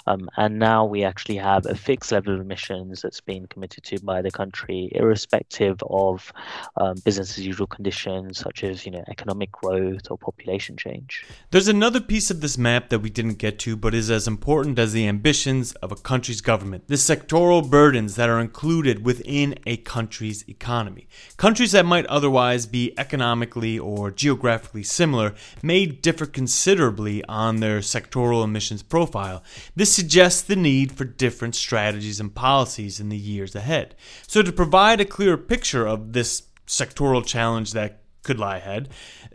Um, 0.07 0.29
and 0.37 0.59
now 0.59 0.85
we 0.85 1.03
actually 1.03 1.37
have 1.37 1.65
a 1.65 1.75
fixed 1.75 2.13
level 2.13 2.35
of 2.35 2.41
emissions 2.41 3.01
that's 3.01 3.23
been 3.23 3.47
committed 3.47 3.85
to 3.85 4.01
by 4.01 4.21
the 4.21 4.31
country, 4.31 4.91
irrespective 4.95 5.83
of 5.89 6.31
um, 6.77 6.97
business 7.07 7.39
as 7.39 7.47
usual 7.47 7.67
conditions 7.67 8.39
such 8.39 8.65
as 8.65 8.85
you 8.85 8.93
know 8.93 9.05
economic 9.09 9.51
growth 9.53 10.11
or 10.11 10.19
population 10.19 10.77
change. 10.77 11.25
There's 11.53 11.69
another 11.69 12.01
piece 12.01 12.31
of 12.31 12.43
this 12.43 12.59
map 12.59 12.91
that 12.91 12.99
we 12.99 13.09
didn't 13.09 13.39
get 13.39 13.59
to, 13.61 13.77
but 13.77 13.95
is 13.95 14.11
as 14.11 14.27
important 14.29 14.79
as 14.79 14.93
the 14.93 15.07
ambitions 15.07 15.73
of 15.77 15.91
a 15.91 15.97
country's 16.19 16.41
government. 16.41 16.89
The 16.89 16.97
sectoral 16.97 17.71
burdens 17.71 18.17
that 18.17 18.29
are 18.29 18.41
included 18.41 19.05
within 19.05 19.55
a 19.67 19.77
country's 19.77 20.45
economy. 20.49 21.07
Countries 21.37 21.71
that 21.71 21.87
might 21.87 22.07
otherwise 22.07 22.67
be 22.67 22.93
economically 22.99 23.79
or 23.79 24.11
geographically 24.11 24.83
similar 24.83 25.37
may 25.63 25.87
differ 25.87 26.27
considerably 26.27 27.25
on 27.27 27.61
their 27.61 27.79
sectoral 27.79 28.43
emissions 28.43 28.83
profile. 28.83 29.45
This 29.77 29.95
suggests 29.95 30.43
the 30.43 30.57
need 30.57 30.91
for 30.91 31.05
different 31.05 31.55
strategies 31.55 32.19
and 32.19 32.35
policies 32.35 32.99
in 32.99 33.11
the 33.11 33.17
years 33.17 33.55
ahead. 33.55 33.95
So, 34.27 34.43
to 34.43 34.51
provide 34.51 35.01
a 35.01 35.05
clearer 35.05 35.37
picture 35.37 35.87
of 35.87 36.15
this 36.15 36.43
sectoral 36.67 37.25
challenge 37.25 37.75
that 37.75 38.03
could 38.25 38.41
lie 38.41 38.57
ahead, 38.57 38.89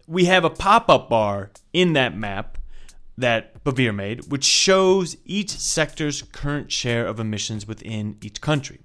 we 0.05 0.25
have 0.25 0.43
a 0.43 0.49
pop 0.49 0.89
up 0.89 1.09
bar 1.09 1.51
in 1.71 1.93
that 1.93 2.13
map 2.13 2.57
that 3.17 3.63
Bavir 3.63 3.93
made, 3.93 4.31
which 4.31 4.43
shows 4.43 5.17
each 5.25 5.51
sector's 5.51 6.21
current 6.21 6.71
share 6.71 7.05
of 7.05 7.19
emissions 7.19 7.67
within 7.67 8.17
each 8.21 8.41
country. 8.41 8.79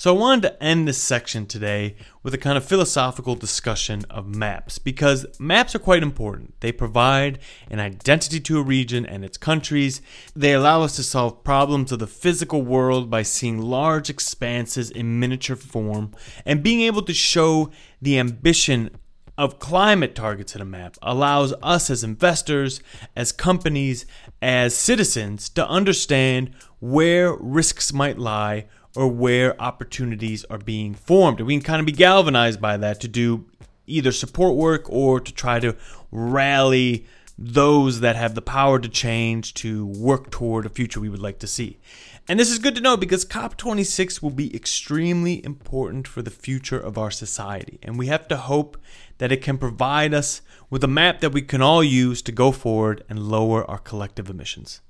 So 0.00 0.14
I 0.14 0.16
wanted 0.16 0.42
to 0.42 0.62
end 0.62 0.86
this 0.86 1.02
section 1.02 1.44
today 1.44 1.96
with 2.22 2.32
a 2.32 2.38
kind 2.38 2.56
of 2.56 2.64
philosophical 2.64 3.34
discussion 3.34 4.04
of 4.08 4.32
maps 4.32 4.78
because 4.78 5.26
maps 5.40 5.74
are 5.74 5.80
quite 5.80 6.04
important. 6.04 6.54
They 6.60 6.70
provide 6.70 7.40
an 7.68 7.80
identity 7.80 8.38
to 8.38 8.60
a 8.60 8.62
region 8.62 9.04
and 9.04 9.24
its 9.24 9.36
countries. 9.36 10.00
They 10.36 10.52
allow 10.52 10.82
us 10.82 10.94
to 10.96 11.02
solve 11.02 11.42
problems 11.42 11.90
of 11.90 11.98
the 11.98 12.06
physical 12.06 12.62
world 12.62 13.10
by 13.10 13.22
seeing 13.22 13.58
large 13.60 14.08
expanses 14.08 14.88
in 14.88 15.18
miniature 15.18 15.56
form 15.56 16.12
and 16.46 16.62
being 16.62 16.82
able 16.82 17.02
to 17.02 17.12
show 17.12 17.72
the 18.00 18.20
ambition 18.20 18.90
of 19.38 19.60
climate 19.60 20.16
targets 20.16 20.56
in 20.56 20.60
a 20.60 20.64
map 20.64 20.96
allows 21.00 21.54
us 21.62 21.88
as 21.88 22.02
investors, 22.02 22.82
as 23.14 23.30
companies, 23.30 24.04
as 24.42 24.76
citizens 24.76 25.48
to 25.50 25.66
understand 25.66 26.50
where 26.80 27.32
risks 27.34 27.92
might 27.92 28.18
lie 28.18 28.66
or 28.96 29.06
where 29.06 29.60
opportunities 29.62 30.44
are 30.46 30.58
being 30.58 30.92
formed. 30.92 31.38
And 31.38 31.46
we 31.46 31.54
can 31.54 31.62
kind 31.62 31.80
of 31.80 31.86
be 31.86 31.92
galvanized 31.92 32.60
by 32.60 32.76
that 32.78 33.00
to 33.00 33.08
do 33.08 33.46
either 33.86 34.10
support 34.10 34.56
work 34.56 34.90
or 34.90 35.20
to 35.20 35.32
try 35.32 35.60
to 35.60 35.76
rally 36.10 37.06
those 37.38 38.00
that 38.00 38.16
have 38.16 38.34
the 38.34 38.42
power 38.42 38.80
to 38.80 38.88
change 38.88 39.54
to 39.54 39.86
work 39.86 40.30
toward 40.30 40.66
a 40.66 40.68
future 40.68 40.98
we 40.98 41.08
would 41.08 41.22
like 41.22 41.38
to 41.38 41.46
see. 41.46 41.78
And 42.26 42.38
this 42.38 42.50
is 42.50 42.58
good 42.58 42.74
to 42.74 42.82
know 42.82 42.96
because 42.96 43.24
COP26 43.24 44.20
will 44.20 44.30
be 44.30 44.54
extremely 44.54 45.42
important 45.44 46.06
for 46.06 46.20
the 46.20 46.30
future 46.30 46.78
of 46.78 46.98
our 46.98 47.10
society. 47.10 47.78
And 47.82 47.98
we 47.98 48.08
have 48.08 48.28
to 48.28 48.36
hope 48.36 48.76
that 49.18 49.32
it 49.32 49.42
can 49.42 49.58
provide 49.58 50.14
us 50.14 50.40
with 50.70 50.82
a 50.82 50.88
map 50.88 51.20
that 51.20 51.32
we 51.32 51.42
can 51.42 51.62
all 51.62 51.82
use 51.84 52.22
to 52.22 52.32
go 52.32 52.52
forward 52.52 53.04
and 53.08 53.18
lower 53.18 53.68
our 53.70 53.78
collective 53.78 54.30
emissions. 54.30 54.80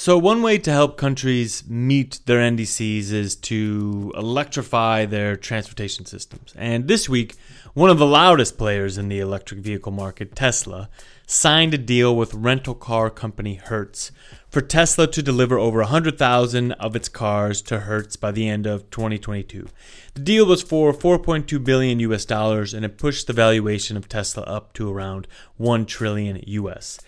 So, 0.00 0.16
one 0.16 0.40
way 0.40 0.56
to 0.56 0.72
help 0.72 0.96
countries 0.96 1.62
meet 1.68 2.20
their 2.24 2.38
NDCs 2.38 3.12
is 3.12 3.36
to 3.36 4.14
electrify 4.16 5.04
their 5.04 5.36
transportation 5.36 6.06
systems. 6.06 6.54
And 6.56 6.88
this 6.88 7.06
week, 7.06 7.36
one 7.74 7.90
of 7.90 7.98
the 7.98 8.06
loudest 8.06 8.56
players 8.56 8.96
in 8.96 9.10
the 9.10 9.20
electric 9.20 9.60
vehicle 9.60 9.92
market, 9.92 10.34
Tesla, 10.34 10.88
signed 11.26 11.74
a 11.74 11.76
deal 11.76 12.16
with 12.16 12.32
rental 12.32 12.74
car 12.74 13.10
company 13.10 13.56
Hertz 13.56 14.10
for 14.48 14.62
Tesla 14.62 15.06
to 15.06 15.22
deliver 15.22 15.58
over 15.58 15.80
100,000 15.80 16.72
of 16.72 16.96
its 16.96 17.10
cars 17.10 17.60
to 17.60 17.80
Hertz 17.80 18.16
by 18.16 18.30
the 18.30 18.48
end 18.48 18.66
of 18.66 18.88
2022. 18.90 19.68
The 20.14 20.20
deal 20.20 20.46
was 20.46 20.62
for 20.62 20.94
4.2 20.94 21.62
billion 21.62 22.00
US 22.00 22.24
dollars 22.24 22.72
and 22.72 22.86
it 22.86 22.96
pushed 22.96 23.26
the 23.26 23.34
valuation 23.34 23.98
of 23.98 24.08
Tesla 24.08 24.44
up 24.44 24.72
to 24.72 24.90
around 24.90 25.28
1 25.58 25.84
trillion 25.84 26.42
US. 26.46 26.98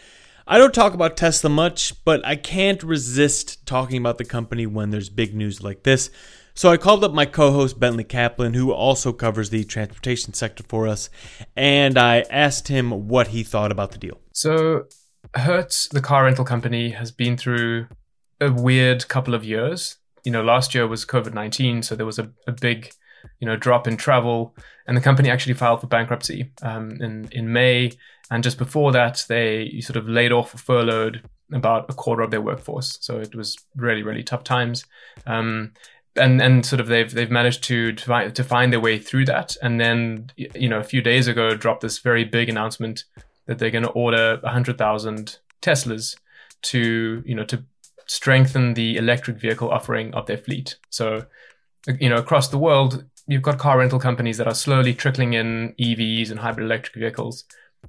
I 0.46 0.58
don't 0.58 0.74
talk 0.74 0.94
about 0.94 1.16
Tesla 1.16 1.50
much, 1.50 2.04
but 2.04 2.24
I 2.26 2.36
can't 2.36 2.82
resist 2.82 3.64
talking 3.66 3.98
about 3.98 4.18
the 4.18 4.24
company 4.24 4.66
when 4.66 4.90
there's 4.90 5.08
big 5.08 5.34
news 5.34 5.62
like 5.62 5.84
this. 5.84 6.10
So 6.54 6.70
I 6.70 6.76
called 6.76 7.04
up 7.04 7.12
my 7.12 7.24
co 7.24 7.52
host 7.52 7.80
Bentley 7.80 8.04
Kaplan, 8.04 8.54
who 8.54 8.72
also 8.72 9.12
covers 9.12 9.50
the 9.50 9.64
transportation 9.64 10.34
sector 10.34 10.64
for 10.68 10.86
us, 10.86 11.08
and 11.56 11.96
I 11.96 12.24
asked 12.30 12.68
him 12.68 13.08
what 13.08 13.28
he 13.28 13.42
thought 13.42 13.72
about 13.72 13.92
the 13.92 13.98
deal. 13.98 14.20
So, 14.32 14.84
Hertz, 15.34 15.88
the 15.88 16.02
car 16.02 16.24
rental 16.24 16.44
company, 16.44 16.90
has 16.90 17.10
been 17.10 17.36
through 17.38 17.86
a 18.40 18.52
weird 18.52 19.08
couple 19.08 19.34
of 19.34 19.44
years. 19.44 19.96
You 20.24 20.32
know, 20.32 20.42
last 20.42 20.74
year 20.74 20.86
was 20.86 21.06
COVID 21.06 21.32
19, 21.32 21.82
so 21.82 21.96
there 21.96 22.06
was 22.06 22.18
a, 22.18 22.30
a 22.46 22.52
big 22.52 22.92
you 23.40 23.46
know 23.46 23.56
drop 23.56 23.86
in 23.86 23.96
travel 23.96 24.54
and 24.86 24.96
the 24.96 25.00
company 25.00 25.30
actually 25.30 25.54
filed 25.54 25.80
for 25.80 25.86
bankruptcy 25.86 26.50
um, 26.62 26.90
in 27.00 27.28
in 27.32 27.52
May 27.52 27.92
and 28.32 28.42
just 28.42 28.56
before 28.56 28.92
that 28.92 29.24
they 29.28 29.78
sort 29.80 29.96
of 29.96 30.08
laid 30.08 30.32
off 30.32 30.54
or 30.54 30.58
furloughed 30.58 31.22
about 31.52 31.84
a 31.90 31.92
quarter 31.92 32.22
of 32.22 32.30
their 32.30 32.40
workforce. 32.40 32.96
So 33.02 33.18
it 33.18 33.34
was 33.34 33.58
really 33.76 34.02
really 34.02 34.22
tough 34.22 34.42
times. 34.42 34.86
Um, 35.26 35.72
and 36.16 36.40
and 36.40 36.64
sort 36.64 36.80
of 36.80 36.86
they've 36.86 37.12
they've 37.12 37.30
managed 37.30 37.62
to 37.64 37.92
to 37.92 38.04
find, 38.04 38.34
to 38.34 38.42
find 38.42 38.72
their 38.72 38.80
way 38.80 38.98
through 38.98 39.26
that. 39.26 39.54
And 39.62 39.78
then 39.78 40.30
you 40.36 40.68
know 40.68 40.78
a 40.78 40.84
few 40.84 41.02
days 41.02 41.28
ago 41.28 41.54
dropped 41.54 41.82
this 41.82 41.98
very 41.98 42.24
big 42.24 42.48
announcement 42.48 43.04
that 43.46 43.58
they're 43.58 43.70
going 43.70 43.84
to 43.84 43.90
order 43.90 44.38
100,000 44.42 45.38
Teslas 45.60 46.16
to 46.62 47.22
you 47.26 47.34
know 47.34 47.44
to 47.44 47.64
strengthen 48.06 48.72
the 48.72 48.96
electric 48.96 49.36
vehicle 49.36 49.70
offering 49.70 50.14
of 50.14 50.24
their 50.24 50.38
fleet. 50.38 50.76
So 50.88 51.26
you 52.00 52.08
know 52.08 52.16
across 52.16 52.48
the 52.48 52.58
world 52.58 53.04
you've 53.26 53.42
got 53.42 53.58
car 53.58 53.78
rental 53.78 53.98
companies 53.98 54.38
that 54.38 54.48
are 54.48 54.54
slowly 54.54 54.94
trickling 54.94 55.34
in 55.34 55.74
EVs 55.78 56.30
and 56.30 56.40
hybrid 56.40 56.64
electric 56.64 56.96
vehicles, 56.96 57.44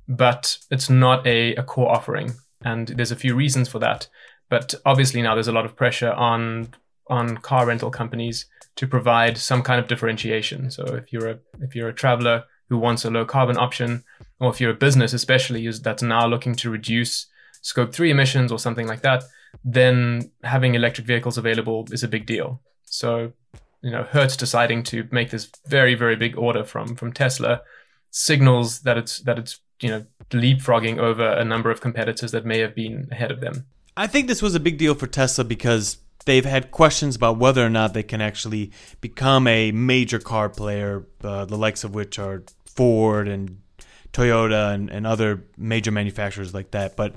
but 0.08 0.58
it's 0.70 0.90
not 0.90 1.26
a, 1.26 1.56
a 1.56 1.64
core 1.64 1.92
offering. 1.92 2.34
And 2.64 2.88
there's 2.88 3.12
a 3.12 3.16
few 3.18 3.36
reasons 3.36 3.70
for 3.70 3.80
that. 3.80 4.08
But 4.50 4.76
obviously 4.86 5.22
now 5.22 5.34
there's 5.34 5.48
a 5.48 5.54
lot 5.54 5.66
of 5.66 5.76
pressure 5.76 6.12
on 6.12 6.70
on 7.08 7.38
car 7.38 7.66
rental 7.66 7.92
companies 7.92 8.46
to 8.76 8.88
provide 8.88 9.38
some 9.38 9.62
kind 9.62 9.80
of 9.80 9.88
differentiation. 9.88 10.72
So 10.72 10.84
if 10.96 11.12
you're 11.12 11.30
a 11.30 11.40
if 11.62 11.76
you're 11.76 11.90
a 11.90 11.94
traveler 11.94 12.46
who 12.70 12.78
wants 12.78 13.06
a 13.06 13.10
low 13.10 13.26
carbon 13.26 13.58
option, 13.58 14.04
or 14.40 14.50
if 14.50 14.62
you're 14.62 14.72
a 14.72 14.76
business 14.76 15.14
especially 15.14 15.70
that's 15.70 16.04
now 16.04 16.26
looking 16.28 16.56
to 16.56 16.70
reduce 16.70 17.28
scope 17.62 17.94
three 17.94 18.12
emissions 18.12 18.52
or 18.52 18.60
something 18.60 18.88
like 18.88 19.02
that, 19.02 19.24
then 19.64 20.32
having 20.44 20.76
electric 20.76 21.08
vehicles 21.08 21.38
available 21.38 21.88
is 21.92 22.04
a 22.04 22.08
big 22.08 22.26
deal. 22.26 22.62
So 22.86 23.34
you 23.82 23.92
know 23.92 24.04
Hertz 24.04 24.38
deciding 24.38 24.84
to 24.84 25.08
make 25.12 25.30
this 25.30 25.50
very 25.68 25.94
very 25.94 26.16
big 26.16 26.38
order 26.38 26.64
from 26.64 26.96
from 26.96 27.12
Tesla 27.12 27.62
signals 28.12 28.82
that 28.82 28.98
it's 28.98 29.20
that 29.20 29.38
it's 29.38 29.60
you 29.84 29.90
know 29.90 30.06
leapfrogging 30.30 30.98
over 30.98 31.28
a 31.28 31.46
number 31.46 31.70
of 31.70 31.82
competitors 31.82 32.32
that 32.32 32.46
may 32.46 32.60
have 32.60 32.74
been 32.74 33.08
ahead 33.12 33.32
of 33.32 33.40
them. 33.40 33.66
I 33.96 34.08
think 34.08 34.28
this 34.28 34.42
was 34.42 34.56
a 34.56 34.60
big 34.60 34.78
deal 34.78 34.96
for 34.96 35.06
Tesla 35.06 35.44
because 35.44 35.98
they've 36.26 36.46
had 36.46 36.72
questions 36.72 37.16
about 37.16 37.38
whether 37.38 37.64
or 37.64 37.70
not 37.70 37.94
they 37.94 38.02
can 38.02 38.22
actually 38.22 38.72
become 39.02 39.46
a 39.46 39.72
major 39.72 40.18
car 40.18 40.50
player, 40.50 41.06
uh, 41.24 41.46
the 41.46 41.58
likes 41.58 41.84
of 41.84 41.94
which 41.94 42.18
are 42.18 42.44
Ford 42.66 43.28
and 43.28 43.60
Toyota 44.14 44.74
and, 44.74 44.90
and 44.90 45.06
other 45.06 45.46
major 45.58 45.92
manufacturers 45.92 46.54
like 46.54 46.72
that. 46.72 46.96
But 46.96 47.16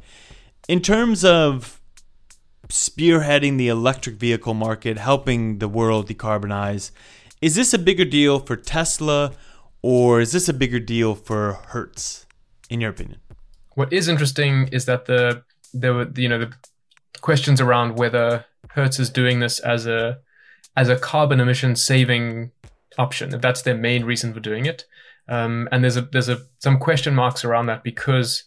in 0.68 0.81
terms 0.83 1.24
of 1.24 1.81
spearheading 2.68 3.59
the 3.59 3.68
electric 3.68 4.16
vehicle 4.16 4.55
market, 4.55 4.98
helping 4.98 5.59
the 5.59 5.68
world 5.68 6.09
decarbonize. 6.09 6.90
Is 7.40 7.55
this 7.55 7.74
a 7.74 7.79
bigger 7.79 8.05
deal 8.05 8.38
for 8.38 8.57
Tesla 8.57 9.33
or 9.83 10.20
is 10.20 10.33
this 10.33 10.48
a 10.48 10.55
bigger 10.55 10.81
deal 10.81 11.14
for 11.14 11.55
Hertz, 11.68 12.26
in 12.70 12.81
your 12.81 12.90
opinion? 12.90 13.20
What 13.74 13.92
is 13.92 14.09
interesting 14.09 14.68
is 14.72 14.87
that 14.87 15.07
the 15.07 15.42
there 15.74 15.94
were 15.94 16.11
you 16.16 16.29
know 16.29 16.38
the 16.38 16.52
questions 17.20 17.61
around 17.61 17.98
whether 17.98 18.44
Hertz 18.70 18.98
is 18.98 19.11
doing 19.11 19.40
this 19.40 19.59
as 19.59 19.87
a 19.87 20.18
as 20.76 20.88
a 20.88 20.96
carbon 20.96 21.40
emission 21.40 21.76
saving 21.76 22.52
option, 22.98 23.35
if 23.35 23.40
that's 23.40 23.62
their 23.62 23.76
main 23.76 24.05
reason 24.05 24.33
for 24.33 24.40
doing 24.40 24.66
it. 24.66 24.85
Um, 25.29 25.68
and 25.72 25.83
there's 25.83 25.96
a 25.96 26.02
there's 26.02 26.29
a 26.29 26.38
some 26.59 26.79
question 26.79 27.14
marks 27.14 27.44
around 27.44 27.66
that 27.66 27.83
because 27.83 28.44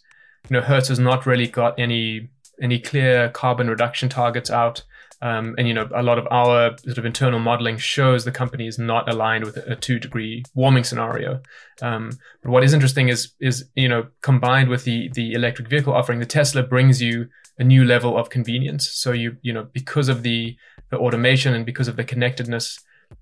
you 0.48 0.54
know 0.54 0.62
Hertz 0.62 0.88
has 0.88 0.98
not 0.98 1.26
really 1.26 1.46
got 1.46 1.78
any 1.78 2.30
any 2.60 2.78
clear 2.78 3.28
carbon 3.30 3.68
reduction 3.68 4.08
targets 4.08 4.50
out. 4.50 4.82
Um, 5.22 5.54
and 5.58 5.68
you 5.68 5.74
know, 5.74 5.88
a 5.94 6.02
lot 6.02 6.18
of 6.18 6.26
our 6.30 6.76
sort 6.78 6.98
of 6.98 7.04
internal 7.04 7.38
modeling 7.38 7.76
shows 7.76 8.24
the 8.24 8.32
company 8.32 8.66
is 8.66 8.78
not 8.78 9.08
aligned 9.08 9.44
with 9.44 9.56
a 9.56 9.76
two 9.76 9.98
degree 9.98 10.44
warming 10.54 10.84
scenario. 10.84 11.42
Um, 11.82 12.12
but 12.42 12.50
what 12.50 12.64
is 12.64 12.72
interesting 12.72 13.08
is 13.08 13.32
is 13.40 13.68
you 13.74 13.88
know, 13.88 14.06
combined 14.22 14.68
with 14.68 14.84
the 14.84 15.10
the 15.12 15.32
electric 15.32 15.68
vehicle 15.68 15.92
offering, 15.92 16.20
the 16.20 16.26
Tesla 16.26 16.62
brings 16.62 17.02
you 17.02 17.28
a 17.58 17.64
new 17.64 17.84
level 17.84 18.16
of 18.16 18.30
convenience. 18.30 18.88
So 18.90 19.12
you 19.12 19.36
you 19.42 19.52
know, 19.52 19.68
because 19.72 20.08
of 20.08 20.22
the 20.22 20.56
the 20.90 20.98
automation 20.98 21.54
and 21.54 21.66
because 21.66 21.88
of 21.88 21.96
the 21.96 22.04
connectedness, 22.04 22.78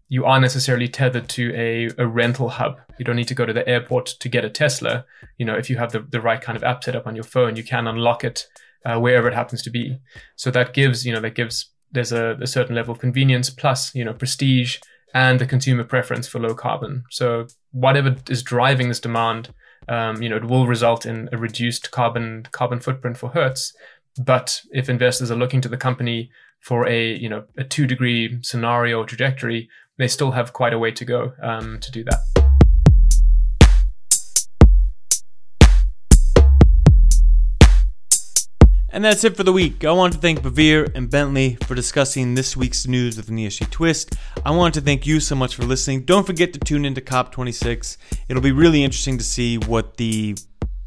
you 0.09 0.25
are 0.25 0.41
necessarily 0.41 0.89
tethered 0.89 1.29
to 1.31 1.53
a, 1.55 1.91
a 1.99 2.07
rental 2.07 2.49
hub. 2.49 2.79
You 2.99 3.05
don't 3.05 3.17
need 3.17 3.29
to 3.29 3.35
go 3.35 3.45
to 3.45 3.53
the 3.53 3.69
airport 3.69 4.07
to 4.07 4.29
get 4.29 4.45
a 4.45 4.51
Tesla. 4.51 5.05
You 5.37 5.47
know, 5.47 5.55
if 5.55 5.69
you 5.69 5.77
have 5.77 5.93
the, 5.93 6.01
the 6.01 6.21
right 6.21 6.41
kind 6.41 6.57
of 6.57 6.65
app 6.65 6.83
set 6.83 6.97
up 6.97 7.07
on 7.07 7.15
your 7.15 7.25
phone, 7.25 7.57
you 7.57 7.63
can 7.63 7.87
unlock 7.87 8.25
it 8.25 8.47
uh, 8.85 8.99
wherever 8.99 9.29
it 9.29 9.35
happens 9.35 9.63
to 9.63 9.71
be. 9.71 9.99
So 10.37 10.51
that 10.51 10.73
gives, 10.73 11.05
you 11.05 11.13
know, 11.13 11.21
that 11.21 11.35
gives 11.35 11.71
there's 11.93 12.13
a, 12.13 12.37
a, 12.41 12.47
certain 12.47 12.75
level 12.75 12.93
of 12.93 13.01
convenience 13.01 13.51
plus, 13.51 13.95
you 13.95 14.05
know, 14.05 14.13
prestige 14.13 14.79
and 15.15 15.39
the 15.39 15.47
consumer 15.47 15.85
preference 15.85 16.29
for 16.29 16.39
low 16.39 16.55
carbon. 16.55 17.05
So 17.11 17.47
whatever 17.73 18.17
is 18.29 18.43
driving 18.43 18.89
this 18.89 19.01
demand, 19.01 19.51
Um, 19.89 20.23
you 20.23 20.29
know, 20.29 20.37
it 20.37 20.45
will 20.45 20.67
result 20.67 21.07
in 21.07 21.29
a 21.33 21.39
reduced 21.39 21.91
carbon 21.91 22.47
carbon 22.53 22.81
footprint 22.81 23.17
for 23.17 23.31
Hertz. 23.31 23.73
But 24.19 24.63
if 24.71 24.89
investors 24.89 25.31
are 25.31 25.39
looking 25.39 25.63
to 25.63 25.69
the 25.69 25.77
company 25.77 26.31
for 26.61 26.87
a 26.87 27.17
you 27.17 27.29
know 27.29 27.45
a 27.57 27.65
two 27.65 27.87
degree 27.87 28.39
scenario 28.43 29.05
trajectory, 29.05 29.69
they 29.97 30.09
still 30.09 30.33
have 30.33 30.53
quite 30.53 30.75
a 30.75 30.79
way 30.79 30.91
to 30.93 31.05
go 31.05 31.33
um, 31.43 31.79
to 31.81 31.91
do 31.91 32.05
that. 32.05 32.38
And 38.91 39.05
that's 39.05 39.23
it 39.23 39.37
for 39.37 39.43
the 39.43 39.53
week. 39.53 39.85
I 39.85 39.93
want 39.93 40.15
to 40.15 40.19
thank 40.19 40.41
Bavir 40.41 40.91
and 40.95 41.11
Bentley 41.11 41.57
for 41.67 41.75
discussing 41.75 42.35
this 42.35 42.57
week's 42.57 42.87
news 42.87 43.19
with 43.19 43.29
an 43.29 43.37
ESG 43.37 43.71
twist. 43.71 44.15
I 44.47 44.51
want 44.51 44.73
to 44.75 44.81
thank 44.81 45.07
you 45.07 45.21
so 45.21 45.35
much 45.35 45.55
for 45.55 45.65
listening. 45.65 46.05
Don't 46.05 46.27
forget 46.27 46.55
to 46.55 46.59
tune 46.59 46.87
into 46.87 47.03
COP26. 47.03 47.99
It'll 48.29 48.43
be 48.43 48.53
really 48.53 48.83
interesting 48.83 49.19
to 49.19 49.25
see 49.25 49.59
what 49.59 49.99
the 49.99 50.37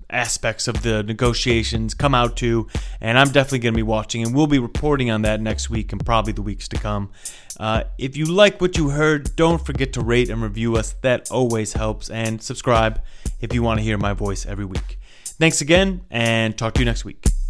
aspects 0.09 0.67
of 0.67 0.81
the 0.81 1.03
negotiations 1.03 1.93
come 1.93 2.13
out 2.13 2.35
to, 2.37 2.67
and 2.99 3.17
I'm 3.17 3.31
definitely 3.31 3.59
going 3.59 3.73
to 3.73 3.77
be 3.77 3.83
watching, 3.83 4.23
and 4.23 4.35
we'll 4.35 4.47
be 4.47 4.59
reporting 4.59 5.09
on 5.09 5.21
that 5.21 5.39
next 5.39 5.69
week 5.69 5.91
and 5.91 6.05
probably 6.05 6.33
the 6.33 6.41
weeks 6.41 6.67
to 6.69 6.77
come. 6.77 7.11
Uh, 7.59 7.83
if 7.97 8.17
you 8.17 8.25
like 8.25 8.59
what 8.59 8.77
you 8.77 8.89
heard, 8.89 9.35
don't 9.35 9.63
forget 9.63 9.93
to 9.93 10.01
rate 10.01 10.29
and 10.29 10.41
review 10.41 10.75
us. 10.75 10.93
That 11.01 11.31
always 11.31 11.73
helps, 11.73 12.09
and 12.09 12.41
subscribe 12.41 13.01
if 13.39 13.53
you 13.53 13.63
want 13.63 13.79
to 13.79 13.83
hear 13.83 13.97
my 13.97 14.13
voice 14.13 14.45
every 14.45 14.65
week. 14.65 14.99
Thanks 15.23 15.61
again, 15.61 16.01
and 16.09 16.57
talk 16.57 16.73
to 16.73 16.79
you 16.81 16.85
next 16.85 17.05
week. 17.05 17.40